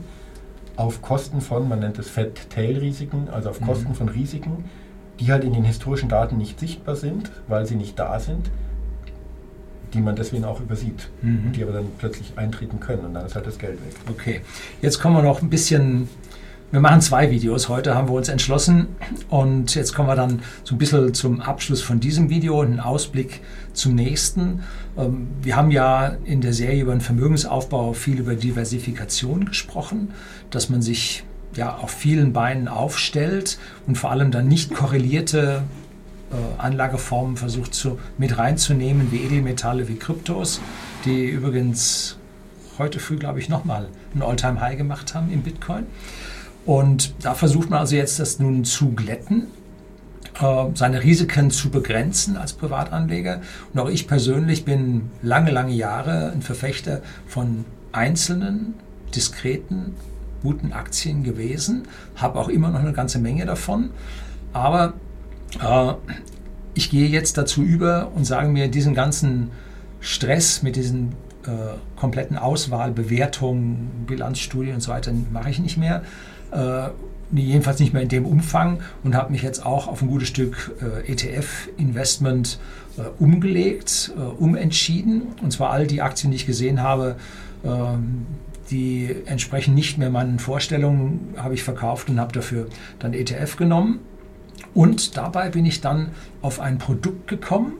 Auf 0.74 1.02
Kosten 1.02 1.40
von, 1.40 1.68
man 1.68 1.80
nennt 1.80 1.98
es 1.98 2.08
Fat-Tail-Risiken, 2.08 3.28
also 3.30 3.50
auf 3.50 3.60
Kosten 3.60 3.90
mhm. 3.90 3.94
von 3.94 4.08
Risiken, 4.08 4.64
die 5.20 5.30
halt 5.30 5.44
in 5.44 5.52
den 5.52 5.64
historischen 5.64 6.08
Daten 6.08 6.36
nicht 6.36 6.58
sichtbar 6.58 6.96
sind, 6.96 7.30
weil 7.46 7.66
sie 7.66 7.76
nicht 7.76 7.98
da 7.98 8.18
sind 8.18 8.50
die 9.94 10.00
man 10.00 10.16
deswegen 10.16 10.44
auch 10.44 10.60
übersieht, 10.60 11.08
mhm. 11.22 11.52
die 11.52 11.62
aber 11.62 11.72
dann 11.72 11.86
plötzlich 11.98 12.32
eintreten 12.36 12.80
können 12.80 13.04
und 13.04 13.14
dann 13.14 13.26
ist 13.26 13.34
halt 13.34 13.46
das 13.46 13.58
Geld 13.58 13.74
weg. 13.84 13.94
Okay, 14.08 14.40
jetzt 14.82 15.00
kommen 15.00 15.16
wir 15.16 15.22
noch 15.22 15.42
ein 15.42 15.50
bisschen, 15.50 16.08
wir 16.70 16.80
machen 16.80 17.00
zwei 17.00 17.30
Videos 17.30 17.68
heute, 17.68 17.94
haben 17.94 18.08
wir 18.08 18.14
uns 18.14 18.28
entschlossen 18.28 18.88
und 19.28 19.74
jetzt 19.74 19.94
kommen 19.94 20.08
wir 20.08 20.16
dann 20.16 20.40
so 20.64 20.74
ein 20.74 20.78
bisschen 20.78 21.12
zum 21.14 21.40
Abschluss 21.40 21.82
von 21.82 22.00
diesem 22.00 22.30
Video 22.30 22.60
und 22.60 22.66
einen 22.66 22.80
Ausblick 22.80 23.40
zum 23.72 23.94
nächsten. 23.94 24.62
Ähm, 24.96 25.28
wir 25.42 25.56
haben 25.56 25.70
ja 25.70 26.16
in 26.24 26.40
der 26.40 26.52
Serie 26.52 26.82
über 26.82 26.92
den 26.92 27.00
Vermögensaufbau 27.00 27.92
viel 27.92 28.20
über 28.20 28.34
Diversifikation 28.34 29.46
gesprochen, 29.46 30.12
dass 30.50 30.68
man 30.68 30.82
sich 30.82 31.24
ja 31.56 31.76
auf 31.76 31.90
vielen 31.90 32.32
Beinen 32.32 32.68
aufstellt 32.68 33.58
und 33.86 33.98
vor 33.98 34.12
allem 34.12 34.30
dann 34.30 34.46
nicht 34.46 34.72
korrelierte 34.72 35.62
äh, 36.30 36.60
Anlageformen 36.60 37.36
versucht 37.36 37.74
zu, 37.74 37.98
mit 38.18 38.38
reinzunehmen, 38.38 39.10
wie 39.10 39.22
Edelmetalle, 39.22 39.88
wie 39.88 39.96
Kryptos, 39.96 40.60
die 41.04 41.26
übrigens 41.26 42.16
heute 42.78 42.98
früh, 42.98 43.16
glaube 43.16 43.38
ich, 43.38 43.48
nochmal 43.48 43.88
ein 44.14 44.22
All-Time-High 44.22 44.76
gemacht 44.76 45.14
haben 45.14 45.30
im 45.32 45.42
Bitcoin. 45.42 45.86
Und 46.66 47.14
da 47.22 47.34
versucht 47.34 47.70
man 47.70 47.80
also 47.80 47.96
jetzt 47.96 48.20
das 48.20 48.38
nun 48.38 48.64
zu 48.64 48.90
glätten, 48.90 49.48
äh, 50.40 50.64
seine 50.74 51.02
Risiken 51.02 51.50
zu 51.50 51.70
begrenzen 51.70 52.36
als 52.36 52.52
Privatanleger. 52.52 53.40
Und 53.72 53.80
auch 53.80 53.88
ich 53.88 54.06
persönlich 54.06 54.64
bin 54.64 55.10
lange, 55.22 55.50
lange 55.50 55.72
Jahre 55.72 56.32
ein 56.32 56.42
Verfechter 56.42 57.02
von 57.26 57.64
einzelnen, 57.92 58.74
diskreten, 59.14 59.94
guten 60.42 60.72
Aktien 60.72 61.22
gewesen, 61.22 61.88
habe 62.16 62.38
auch 62.38 62.48
immer 62.48 62.70
noch 62.70 62.80
eine 62.80 62.92
ganze 62.92 63.18
Menge 63.18 63.46
davon. 63.46 63.90
Aber 64.52 64.94
ich 66.74 66.90
gehe 66.90 67.08
jetzt 67.08 67.36
dazu 67.36 67.62
über 67.62 68.12
und 68.14 68.24
sage 68.24 68.48
mir, 68.48 68.68
diesen 68.68 68.94
ganzen 68.94 69.50
Stress 70.00 70.62
mit 70.62 70.76
diesen 70.76 71.12
äh, 71.46 71.76
kompletten 71.96 72.36
Auswahl, 72.38 72.92
Bewertungen, 72.92 74.04
Bilanzstudien 74.06 74.74
und 74.74 74.80
so 74.80 74.92
weiter 74.92 75.12
mache 75.32 75.50
ich 75.50 75.58
nicht 75.58 75.76
mehr. 75.76 76.02
Äh, 76.52 76.88
jedenfalls 77.32 77.78
nicht 77.78 77.92
mehr 77.92 78.02
in 78.02 78.08
dem 78.08 78.26
Umfang 78.26 78.80
und 79.04 79.14
habe 79.14 79.30
mich 79.30 79.42
jetzt 79.42 79.64
auch 79.64 79.88
auf 79.88 80.02
ein 80.02 80.08
gutes 80.08 80.28
Stück 80.28 80.74
äh, 80.80 81.12
ETF-Investment 81.12 82.58
äh, 82.98 83.02
umgelegt, 83.22 84.12
äh, 84.16 84.20
umentschieden. 84.20 85.22
Und 85.42 85.52
zwar 85.52 85.70
all 85.70 85.86
die 85.86 86.02
Aktien, 86.02 86.30
die 86.30 86.36
ich 86.36 86.46
gesehen 86.46 86.82
habe, 86.82 87.16
ähm, 87.64 88.26
die 88.70 89.14
entsprechen 89.26 89.74
nicht 89.74 89.98
mehr 89.98 90.10
meinen 90.10 90.38
Vorstellungen, 90.38 91.34
habe 91.36 91.54
ich 91.54 91.62
verkauft 91.62 92.08
und 92.08 92.20
habe 92.20 92.32
dafür 92.32 92.68
dann 92.98 93.14
ETF 93.14 93.56
genommen. 93.56 94.00
Und 94.74 95.16
dabei 95.16 95.50
bin 95.50 95.66
ich 95.66 95.80
dann 95.80 96.10
auf 96.42 96.60
ein 96.60 96.78
Produkt 96.78 97.28
gekommen, 97.28 97.74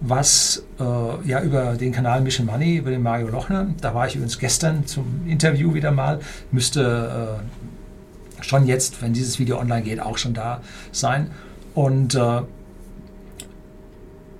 was 0.00 0.64
äh, 0.80 1.28
ja 1.28 1.40
über 1.42 1.74
den 1.74 1.92
Kanal 1.92 2.20
Mission 2.20 2.46
Money, 2.46 2.76
über 2.76 2.90
den 2.90 3.02
Mario 3.02 3.28
Lochner, 3.28 3.68
da 3.80 3.94
war 3.94 4.06
ich 4.06 4.16
übrigens 4.16 4.38
gestern 4.38 4.86
zum 4.86 5.26
Interview 5.26 5.74
wieder 5.74 5.92
mal, 5.92 6.18
müsste 6.50 7.40
äh, 8.40 8.42
schon 8.44 8.66
jetzt, 8.66 9.00
wenn 9.00 9.12
dieses 9.12 9.38
Video 9.38 9.58
online 9.58 9.82
geht, 9.82 10.00
auch 10.00 10.18
schon 10.18 10.34
da 10.34 10.60
sein. 10.90 11.30
Und 11.74 12.16
äh, 12.16 12.42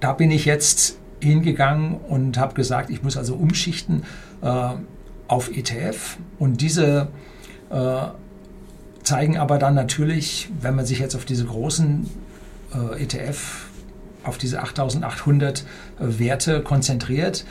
da 0.01 0.13
bin 0.13 0.33
ich 0.33 0.45
jetzt 0.45 0.99
hingegangen 1.21 1.95
und 1.95 2.37
habe 2.39 2.55
gesagt, 2.55 2.91
ich 2.91 3.05
muss 3.05 3.17
also 3.17 3.35
umschichten 3.35 4.03
äh, 4.43 4.71
auf 5.29 5.57
ETF. 5.57 6.19
Und 6.41 6.61
diese 6.61 7.09
äh, 7.71 8.07
zeigen 9.03 9.37
aber 9.37 9.59
dann 9.59 9.75
natürlich, 9.75 10.49
wenn 10.61 10.75
man 10.75 10.87
sich 10.87 10.99
jetzt 10.99 11.15
auf 11.15 11.25
diese 11.25 11.45
großen 11.45 12.09
äh, 12.75 13.03
ETF, 13.03 13.67
auf 14.25 14.39
diese 14.39 14.63
8800 14.63 15.61
äh, 15.61 15.65
Werte 15.99 16.63
konzentriert, 16.63 17.45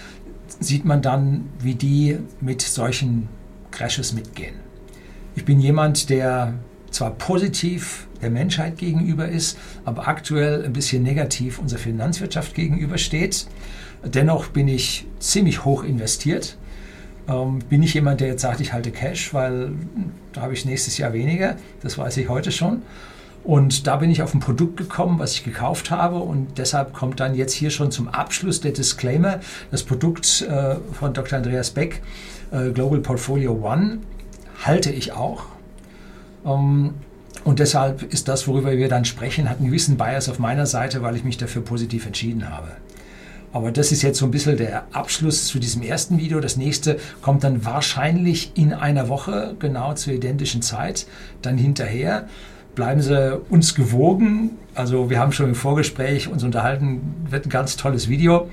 sieht 0.59 0.85
man 0.85 1.01
dann, 1.01 1.49
wie 1.59 1.75
die 1.75 2.17
mit 2.39 2.61
solchen 2.61 3.29
Crashes 3.71 4.13
mitgehen. 4.13 4.55
Ich 5.35 5.45
bin 5.45 5.59
jemand, 5.59 6.09
der 6.09 6.53
zwar 6.91 7.11
positiv 7.11 8.07
der 8.21 8.29
Menschheit 8.29 8.77
gegenüber 8.77 9.27
ist, 9.27 9.57
aber 9.85 10.07
aktuell 10.07 10.65
ein 10.65 10.73
bisschen 10.73 11.03
negativ 11.03 11.57
unserer 11.57 11.79
Finanzwirtschaft 11.79 12.53
gegenüber 12.53 12.97
steht. 12.97 13.47
Dennoch 14.03 14.47
bin 14.47 14.67
ich 14.67 15.07
ziemlich 15.19 15.63
hoch 15.63 15.83
investiert. 15.83 16.57
Ähm, 17.31 17.59
bin 17.69 17.83
ich 17.83 17.93
jemand, 17.93 18.19
der 18.19 18.27
jetzt 18.27 18.41
sagt, 18.41 18.59
ich 18.59 18.73
halte 18.73 18.91
Cash, 18.91 19.33
weil 19.33 19.71
da 20.33 20.41
habe 20.41 20.53
ich 20.53 20.65
nächstes 20.65 20.97
Jahr 20.97 21.13
weniger. 21.13 21.55
Das 21.81 21.97
weiß 21.97 22.17
ich 22.17 22.29
heute 22.29 22.51
schon. 22.51 22.81
Und 23.43 23.87
da 23.87 23.95
bin 23.95 24.11
ich 24.11 24.21
auf 24.21 24.33
ein 24.35 24.39
Produkt 24.39 24.77
gekommen, 24.77 25.17
was 25.17 25.33
ich 25.33 25.43
gekauft 25.43 25.89
habe. 25.89 26.17
Und 26.17 26.57
deshalb 26.57 26.93
kommt 26.93 27.19
dann 27.19 27.33
jetzt 27.33 27.53
hier 27.53 27.71
schon 27.71 27.91
zum 27.91 28.07
Abschluss 28.07 28.61
der 28.61 28.71
Disclaimer. 28.71 29.39
Das 29.71 29.83
Produkt 29.83 30.41
äh, 30.41 30.75
von 30.93 31.13
Dr. 31.13 31.37
Andreas 31.37 31.71
Beck, 31.71 32.01
äh, 32.51 32.71
Global 32.71 32.99
Portfolio 32.99 33.53
One, 33.53 33.99
halte 34.63 34.91
ich 34.91 35.13
auch. 35.13 35.45
Ähm, 36.45 36.93
und 37.43 37.59
deshalb 37.59 38.03
ist 38.13 38.27
das, 38.27 38.47
worüber 38.47 38.77
wir 38.77 38.89
dann 38.89 39.05
sprechen, 39.05 39.49
hat 39.49 39.57
einen 39.57 39.67
gewissen 39.67 39.97
Bias 39.97 40.29
auf 40.29 40.37
meiner 40.37 40.67
Seite, 40.67 41.01
weil 41.01 41.15
ich 41.15 41.23
mich 41.23 41.37
dafür 41.37 41.63
positiv 41.63 42.05
entschieden 42.05 42.49
habe. 42.49 42.67
Aber 43.53 43.71
das 43.71 43.91
ist 43.91 44.01
jetzt 44.01 44.17
so 44.19 44.25
ein 44.25 44.31
bisschen 44.31 44.57
der 44.57 44.83
Abschluss 44.93 45.47
zu 45.47 45.59
diesem 45.59 45.81
ersten 45.81 46.17
Video. 46.17 46.39
Das 46.39 46.57
nächste 46.57 46.97
kommt 47.21 47.43
dann 47.43 47.65
wahrscheinlich 47.65 48.53
in 48.55 48.73
einer 48.73 49.09
Woche, 49.09 49.55
genau 49.59 49.93
zur 49.93 50.13
identischen 50.13 50.61
Zeit, 50.61 51.05
dann 51.41 51.57
hinterher. 51.57 52.27
Bleiben 52.75 53.01
Sie 53.01 53.39
uns 53.49 53.75
gewogen. 53.75 54.51
Also 54.73 55.09
wir 55.09 55.19
haben 55.19 55.33
schon 55.33 55.49
im 55.49 55.55
Vorgespräch 55.55 56.29
uns 56.29 56.43
unterhalten, 56.43 57.25
wird 57.29 57.45
ein 57.45 57.49
ganz 57.49 57.75
tolles 57.75 58.07
Video. 58.07 58.49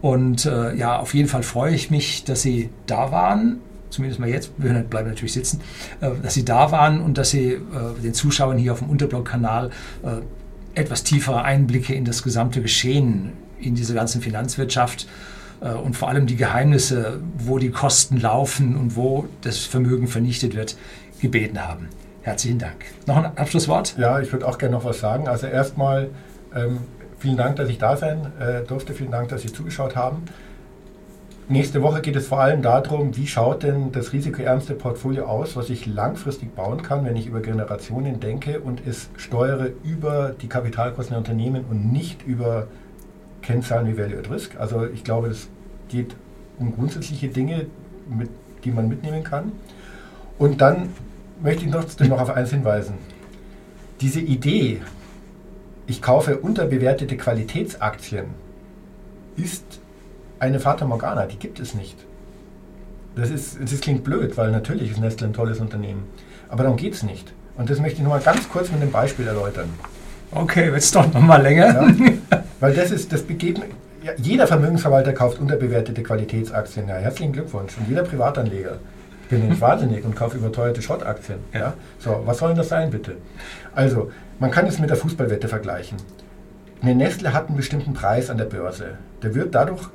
Und 0.00 0.46
äh, 0.46 0.74
ja, 0.76 0.98
auf 0.98 1.12
jeden 1.14 1.28
Fall 1.28 1.42
freue 1.42 1.74
ich 1.74 1.90
mich, 1.90 2.24
dass 2.24 2.42
Sie 2.42 2.70
da 2.86 3.10
waren 3.10 3.58
zumindest 3.90 4.20
mal 4.20 4.28
jetzt, 4.28 4.52
wir 4.56 4.72
bleiben 4.82 5.08
natürlich 5.08 5.32
sitzen, 5.32 5.60
äh, 6.00 6.10
dass 6.22 6.34
Sie 6.34 6.44
da 6.44 6.72
waren 6.72 7.00
und 7.00 7.18
dass 7.18 7.30
Sie 7.30 7.52
äh, 7.52 7.60
den 8.02 8.14
Zuschauern 8.14 8.56
hier 8.56 8.72
auf 8.72 8.78
dem 8.78 8.88
Unterblog-Kanal 8.88 9.70
äh, 10.02 10.80
etwas 10.80 11.02
tiefere 11.02 11.42
Einblicke 11.42 11.94
in 11.94 12.04
das 12.04 12.22
gesamte 12.22 12.62
Geschehen 12.62 13.32
in 13.60 13.74
dieser 13.74 13.94
ganzen 13.94 14.20
Finanzwirtschaft 14.20 15.06
und 15.60 15.94
vor 15.94 16.08
allem 16.08 16.26
die 16.26 16.36
Geheimnisse, 16.36 17.20
wo 17.36 17.58
die 17.58 17.70
Kosten 17.70 18.18
laufen 18.18 18.76
und 18.76 18.96
wo 18.96 19.26
das 19.42 19.58
Vermögen 19.58 20.08
vernichtet 20.08 20.56
wird, 20.56 20.76
gebeten 21.20 21.60
haben. 21.66 21.88
Herzlichen 22.22 22.58
Dank. 22.58 22.84
Noch 23.06 23.16
ein 23.16 23.26
Abschlusswort? 23.36 23.96
Ja, 23.98 24.20
ich 24.20 24.32
würde 24.32 24.46
auch 24.46 24.58
gerne 24.58 24.74
noch 24.74 24.84
was 24.84 25.00
sagen. 25.00 25.28
Also 25.28 25.46
erstmal 25.46 26.10
ähm, 26.54 26.78
vielen 27.18 27.36
Dank, 27.36 27.56
dass 27.56 27.68
ich 27.68 27.78
da 27.78 27.96
sein 27.96 28.32
äh, 28.38 28.62
durfte. 28.62 28.92
Vielen 28.92 29.10
Dank, 29.10 29.28
dass 29.28 29.42
Sie 29.42 29.52
zugeschaut 29.52 29.96
haben. 29.96 30.22
Nächste 31.48 31.82
Woche 31.82 32.00
geht 32.00 32.14
es 32.14 32.28
vor 32.28 32.40
allem 32.40 32.62
darum, 32.62 33.16
wie 33.16 33.26
schaut 33.26 33.64
denn 33.64 33.90
das 33.90 34.12
risikoärmste 34.12 34.74
Portfolio 34.74 35.24
aus, 35.24 35.56
was 35.56 35.68
ich 35.68 35.84
langfristig 35.84 36.54
bauen 36.54 36.82
kann, 36.82 37.04
wenn 37.04 37.16
ich 37.16 37.26
über 37.26 37.40
Generationen 37.40 38.20
denke 38.20 38.60
und 38.60 38.86
es 38.86 39.10
steuere 39.16 39.70
über 39.82 40.32
die 40.40 40.46
Kapitalkosten 40.46 41.14
der 41.14 41.18
Unternehmen 41.18 41.64
und 41.68 41.90
nicht 41.90 42.24
über 42.24 42.68
Kennzahlen 43.42 43.86
wie 43.86 43.98
Value 43.98 44.18
at 44.18 44.30
Risk. 44.30 44.56
Also 44.58 44.86
ich 44.86 45.04
glaube, 45.04 45.28
es 45.28 45.48
geht 45.88 46.14
um 46.58 46.74
grundsätzliche 46.74 47.28
Dinge, 47.28 47.66
mit, 48.08 48.30
die 48.64 48.70
man 48.70 48.88
mitnehmen 48.88 49.24
kann. 49.24 49.52
Und 50.38 50.60
dann 50.60 50.90
möchte 51.42 51.64
ich 51.64 51.70
trotzdem 51.70 52.08
noch 52.08 52.20
auf 52.20 52.30
eins 52.30 52.50
hinweisen. 52.50 52.94
Diese 54.00 54.20
Idee, 54.20 54.80
ich 55.86 56.00
kaufe 56.00 56.38
unterbewertete 56.38 57.16
Qualitätsaktien, 57.16 58.26
ist 59.36 59.64
eine 60.38 60.60
Fata 60.60 60.86
Morgana, 60.86 61.26
die 61.26 61.36
gibt 61.36 61.60
es 61.60 61.74
nicht. 61.74 61.96
Das, 63.16 63.30
ist, 63.30 63.58
das 63.60 63.80
klingt 63.80 64.04
blöd, 64.04 64.36
weil 64.36 64.50
natürlich 64.50 64.90
ist 64.90 65.00
Nestle 65.00 65.26
ein 65.26 65.32
tolles 65.32 65.60
Unternehmen. 65.60 66.04
Aber 66.48 66.62
darum 66.62 66.78
geht 66.78 66.94
es 66.94 67.02
nicht. 67.02 67.32
Und 67.56 67.68
das 67.68 67.80
möchte 67.80 67.98
ich 67.98 68.02
nochmal 68.02 68.20
ganz 68.20 68.48
kurz 68.48 68.70
mit 68.70 68.80
einem 68.80 68.92
Beispiel 68.92 69.26
erläutern. 69.26 69.68
Okay, 70.32 70.66
wird 70.66 70.82
es 70.82 70.90
doch 70.90 71.12
nochmal 71.12 71.42
länger. 71.42 71.92
Ja, 72.30 72.44
weil 72.60 72.74
das 72.74 72.90
ist, 72.90 73.12
das 73.12 73.22
begeht, 73.22 73.60
ja, 74.02 74.12
jeder 74.16 74.46
Vermögensverwalter 74.46 75.12
kauft 75.12 75.40
unterbewertete 75.40 76.02
Qualitätsaktien. 76.02 76.88
Ja, 76.88 76.96
herzlichen 76.96 77.32
Glückwunsch. 77.32 77.76
Und 77.78 77.88
jeder 77.88 78.02
Privatanleger. 78.02 78.78
Ich 79.24 79.28
bin 79.30 79.48
nicht 79.48 79.60
wahnsinnig 79.60 80.04
und 80.04 80.16
kaufe 80.16 80.36
überteuerte 80.36 80.82
Schrottaktien. 80.82 81.38
Ja. 81.52 81.74
So, 81.98 82.22
was 82.24 82.38
soll 82.38 82.50
denn 82.50 82.58
das 82.58 82.68
sein, 82.68 82.90
bitte? 82.90 83.16
Also, 83.74 84.10
man 84.38 84.50
kann 84.50 84.66
es 84.66 84.78
mit 84.78 84.90
der 84.90 84.96
Fußballwette 84.96 85.48
vergleichen. 85.48 85.98
Eine 86.82 86.94
Nestle 86.94 87.32
hat 87.32 87.48
einen 87.48 87.56
bestimmten 87.56 87.92
Preis 87.92 88.30
an 88.30 88.38
der 88.38 88.46
Börse. 88.46 88.98
Der 89.22 89.34
wird 89.34 89.54
dadurch 89.54 89.88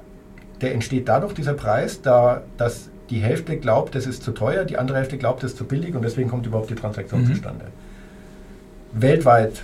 der 0.61 0.73
entsteht 0.73 1.07
dadurch, 1.07 1.33
dieser 1.33 1.53
Preis, 1.53 2.01
da, 2.01 2.41
dass 2.57 2.89
die 3.09 3.19
Hälfte 3.19 3.57
glaubt, 3.57 3.95
das 3.95 4.07
ist 4.07 4.23
zu 4.23 4.31
teuer, 4.31 4.65
die 4.65 4.77
andere 4.77 4.97
Hälfte 4.97 5.17
glaubt, 5.17 5.43
das 5.43 5.51
ist 5.51 5.57
zu 5.57 5.65
billig 5.65 5.95
und 5.95 6.03
deswegen 6.03 6.29
kommt 6.29 6.45
überhaupt 6.45 6.69
die 6.69 6.75
Transaktion 6.75 7.21
mhm. 7.21 7.27
zustande. 7.27 7.65
Weltweit 8.93 9.61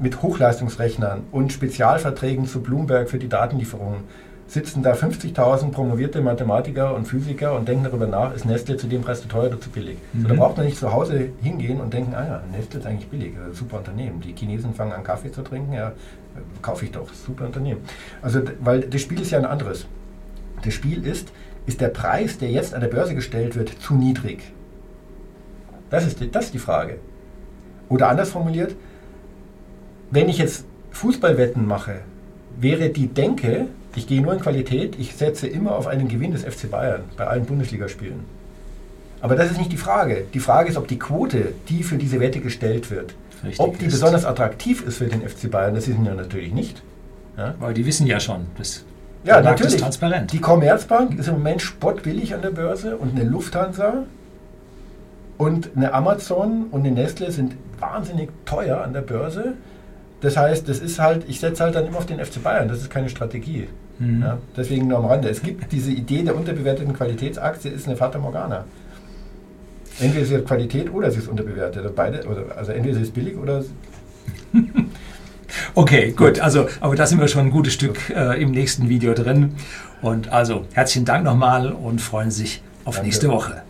mit 0.00 0.22
Hochleistungsrechnern 0.22 1.24
und 1.32 1.52
Spezialverträgen 1.52 2.46
zu 2.46 2.62
Bloomberg 2.62 3.10
für 3.10 3.18
die 3.18 3.28
Datenlieferung 3.28 4.04
sitzen 4.48 4.82
da 4.82 4.94
50.000 4.94 5.72
promovierte 5.72 6.22
Mathematiker 6.22 6.94
und 6.94 7.06
Physiker 7.06 7.54
und 7.54 7.68
denken 7.68 7.84
darüber 7.84 8.06
nach, 8.06 8.34
ist 8.34 8.46
Nestle 8.46 8.78
zu 8.78 8.86
dem 8.86 9.02
Preis 9.02 9.20
zu 9.20 9.28
teuer 9.28 9.48
oder 9.48 9.60
zu 9.60 9.68
billig. 9.68 9.98
Mhm. 10.12 10.22
So, 10.22 10.28
da 10.28 10.34
braucht 10.34 10.56
man 10.56 10.66
nicht 10.66 10.78
zu 10.78 10.90
Hause 10.90 11.28
hingehen 11.42 11.80
und 11.80 11.92
denken, 11.92 12.14
ah 12.14 12.26
ja, 12.26 12.42
Nestle 12.50 12.80
ist 12.80 12.86
eigentlich 12.86 13.08
billig, 13.08 13.34
super 13.52 13.78
Unternehmen. 13.78 14.20
Die 14.22 14.34
Chinesen 14.34 14.72
fangen 14.74 14.92
an 14.92 15.04
Kaffee 15.04 15.30
zu 15.30 15.42
trinken, 15.42 15.74
ja, 15.74 15.92
kaufe 16.62 16.86
ich 16.86 16.92
doch, 16.92 17.12
super 17.12 17.44
Unternehmen. 17.44 17.82
Also, 18.22 18.40
weil 18.60 18.80
das 18.80 19.02
Spiel 19.02 19.20
ist 19.20 19.30
ja 19.30 19.38
ein 19.38 19.44
anderes. 19.44 19.86
Das 20.64 20.72
Spiel 20.72 21.06
ist, 21.06 21.30
ist 21.66 21.82
der 21.82 21.88
Preis, 21.88 22.38
der 22.38 22.50
jetzt 22.50 22.74
an 22.74 22.80
der 22.80 22.88
Börse 22.88 23.14
gestellt 23.14 23.54
wird, 23.54 23.68
zu 23.68 23.94
niedrig? 23.94 24.42
Das 25.90 26.06
ist 26.06 26.20
die, 26.20 26.30
das 26.30 26.46
ist 26.46 26.54
die 26.54 26.58
Frage. 26.58 26.98
Oder 27.90 28.08
anders 28.08 28.30
formuliert, 28.30 28.74
wenn 30.10 30.28
ich 30.28 30.38
jetzt 30.38 30.64
Fußballwetten 30.92 31.66
mache, 31.66 32.00
wäre 32.60 32.88
die 32.88 33.08
Denke, 33.08 33.66
ich 33.94 34.06
gehe 34.06 34.20
nur 34.20 34.32
in 34.32 34.40
Qualität, 34.40 34.96
ich 34.98 35.14
setze 35.14 35.46
immer 35.46 35.76
auf 35.76 35.86
einen 35.86 36.08
Gewinn 36.08 36.32
des 36.32 36.44
FC 36.44 36.70
Bayern 36.70 37.02
bei 37.16 37.26
allen 37.26 37.44
Bundesligaspielen. 37.44 38.20
Aber 39.20 39.34
das 39.34 39.50
ist 39.50 39.58
nicht 39.58 39.72
die 39.72 39.76
Frage. 39.76 40.24
Die 40.32 40.40
Frage 40.40 40.68
ist, 40.70 40.76
ob 40.76 40.86
die 40.86 40.98
Quote, 40.98 41.52
die 41.68 41.82
für 41.82 41.96
diese 41.96 42.20
Wette 42.20 42.40
gestellt 42.40 42.90
wird, 42.90 43.14
Richtig 43.42 43.60
ob 43.60 43.78
die 43.78 43.86
ist. 43.86 43.92
besonders 43.92 44.24
attraktiv 44.24 44.84
ist 44.86 44.98
für 44.98 45.06
den 45.06 45.28
FC 45.28 45.50
Bayern, 45.50 45.74
das 45.74 45.88
ist 45.88 45.96
ja 46.04 46.14
natürlich 46.14 46.52
nicht. 46.52 46.82
Ja? 47.36 47.54
Weil 47.58 47.74
die 47.74 47.84
wissen 47.86 48.06
ja 48.06 48.20
schon, 48.20 48.46
das 48.56 48.84
ja, 49.24 49.40
natürlich. 49.40 49.74
Ist 49.74 49.80
transparent. 49.80 50.32
Die 50.32 50.40
Commerzbank 50.40 51.18
ist 51.18 51.28
im 51.28 51.34
Moment 51.34 51.60
spottbillig 51.60 52.34
an 52.34 52.42
der 52.42 52.50
Börse 52.50 52.96
und 52.96 53.18
eine 53.18 53.28
Lufthansa 53.28 54.04
und 55.36 55.70
eine 55.76 55.92
Amazon 55.92 56.66
und 56.70 56.80
eine 56.80 56.92
Nestle 56.92 57.30
sind 57.30 57.56
wahnsinnig 57.80 58.30
teuer 58.44 58.82
an 58.82 58.92
der 58.92 59.02
Börse. 59.02 59.54
Das 60.20 60.36
heißt, 60.36 60.68
das 60.68 60.80
ist 60.80 60.98
halt, 60.98 61.24
ich 61.28 61.38
setze 61.38 61.62
halt 61.62 61.74
dann 61.74 61.86
immer 61.86 61.98
auf 61.98 62.06
den 62.06 62.18
FC 62.18 62.42
Bayern, 62.42 62.68
das 62.68 62.78
ist 62.78 62.90
keine 62.90 63.08
Strategie. 63.08 63.68
Mhm. 63.98 64.22
Ja, 64.22 64.38
deswegen 64.56 64.88
nur 64.88 64.98
am 64.98 65.06
Rande. 65.06 65.28
Es 65.28 65.42
gibt 65.42 65.70
diese 65.72 65.90
Idee 65.90 66.22
der 66.22 66.36
unterbewerteten 66.36 66.92
Qualitätsaktie, 66.92 67.70
ist 67.70 67.86
eine 67.86 67.96
Fata 67.96 68.18
Morgana. 68.18 68.64
Entweder 70.00 70.24
sie 70.24 70.36
hat 70.36 70.46
Qualität 70.46 70.92
oder 70.92 71.10
sie 71.10 71.18
ist 71.18 71.28
unterbewertet. 71.28 71.84
Oder 71.84 71.92
beide, 71.92 72.26
oder, 72.26 72.56
also 72.56 72.72
entweder 72.72 72.96
sie 72.96 73.02
ist 73.02 73.14
billig 73.14 73.36
oder. 73.36 73.64
okay, 75.74 76.12
gut. 76.12 76.40
Also, 76.40 76.68
aber 76.80 76.94
da 76.94 77.06
sind 77.06 77.20
wir 77.20 77.28
schon 77.28 77.46
ein 77.46 77.50
gutes 77.50 77.72
Stück 77.72 78.10
äh, 78.10 78.40
im 78.40 78.52
nächsten 78.52 78.88
Video 78.88 79.14
drin. 79.14 79.54
Und 80.00 80.32
also 80.32 80.64
herzlichen 80.72 81.04
Dank 81.04 81.24
nochmal 81.24 81.72
und 81.72 82.00
freuen 82.00 82.30
sich 82.30 82.62
auf 82.84 82.96
Danke. 82.96 83.06
nächste 83.06 83.28
Woche. 83.28 83.62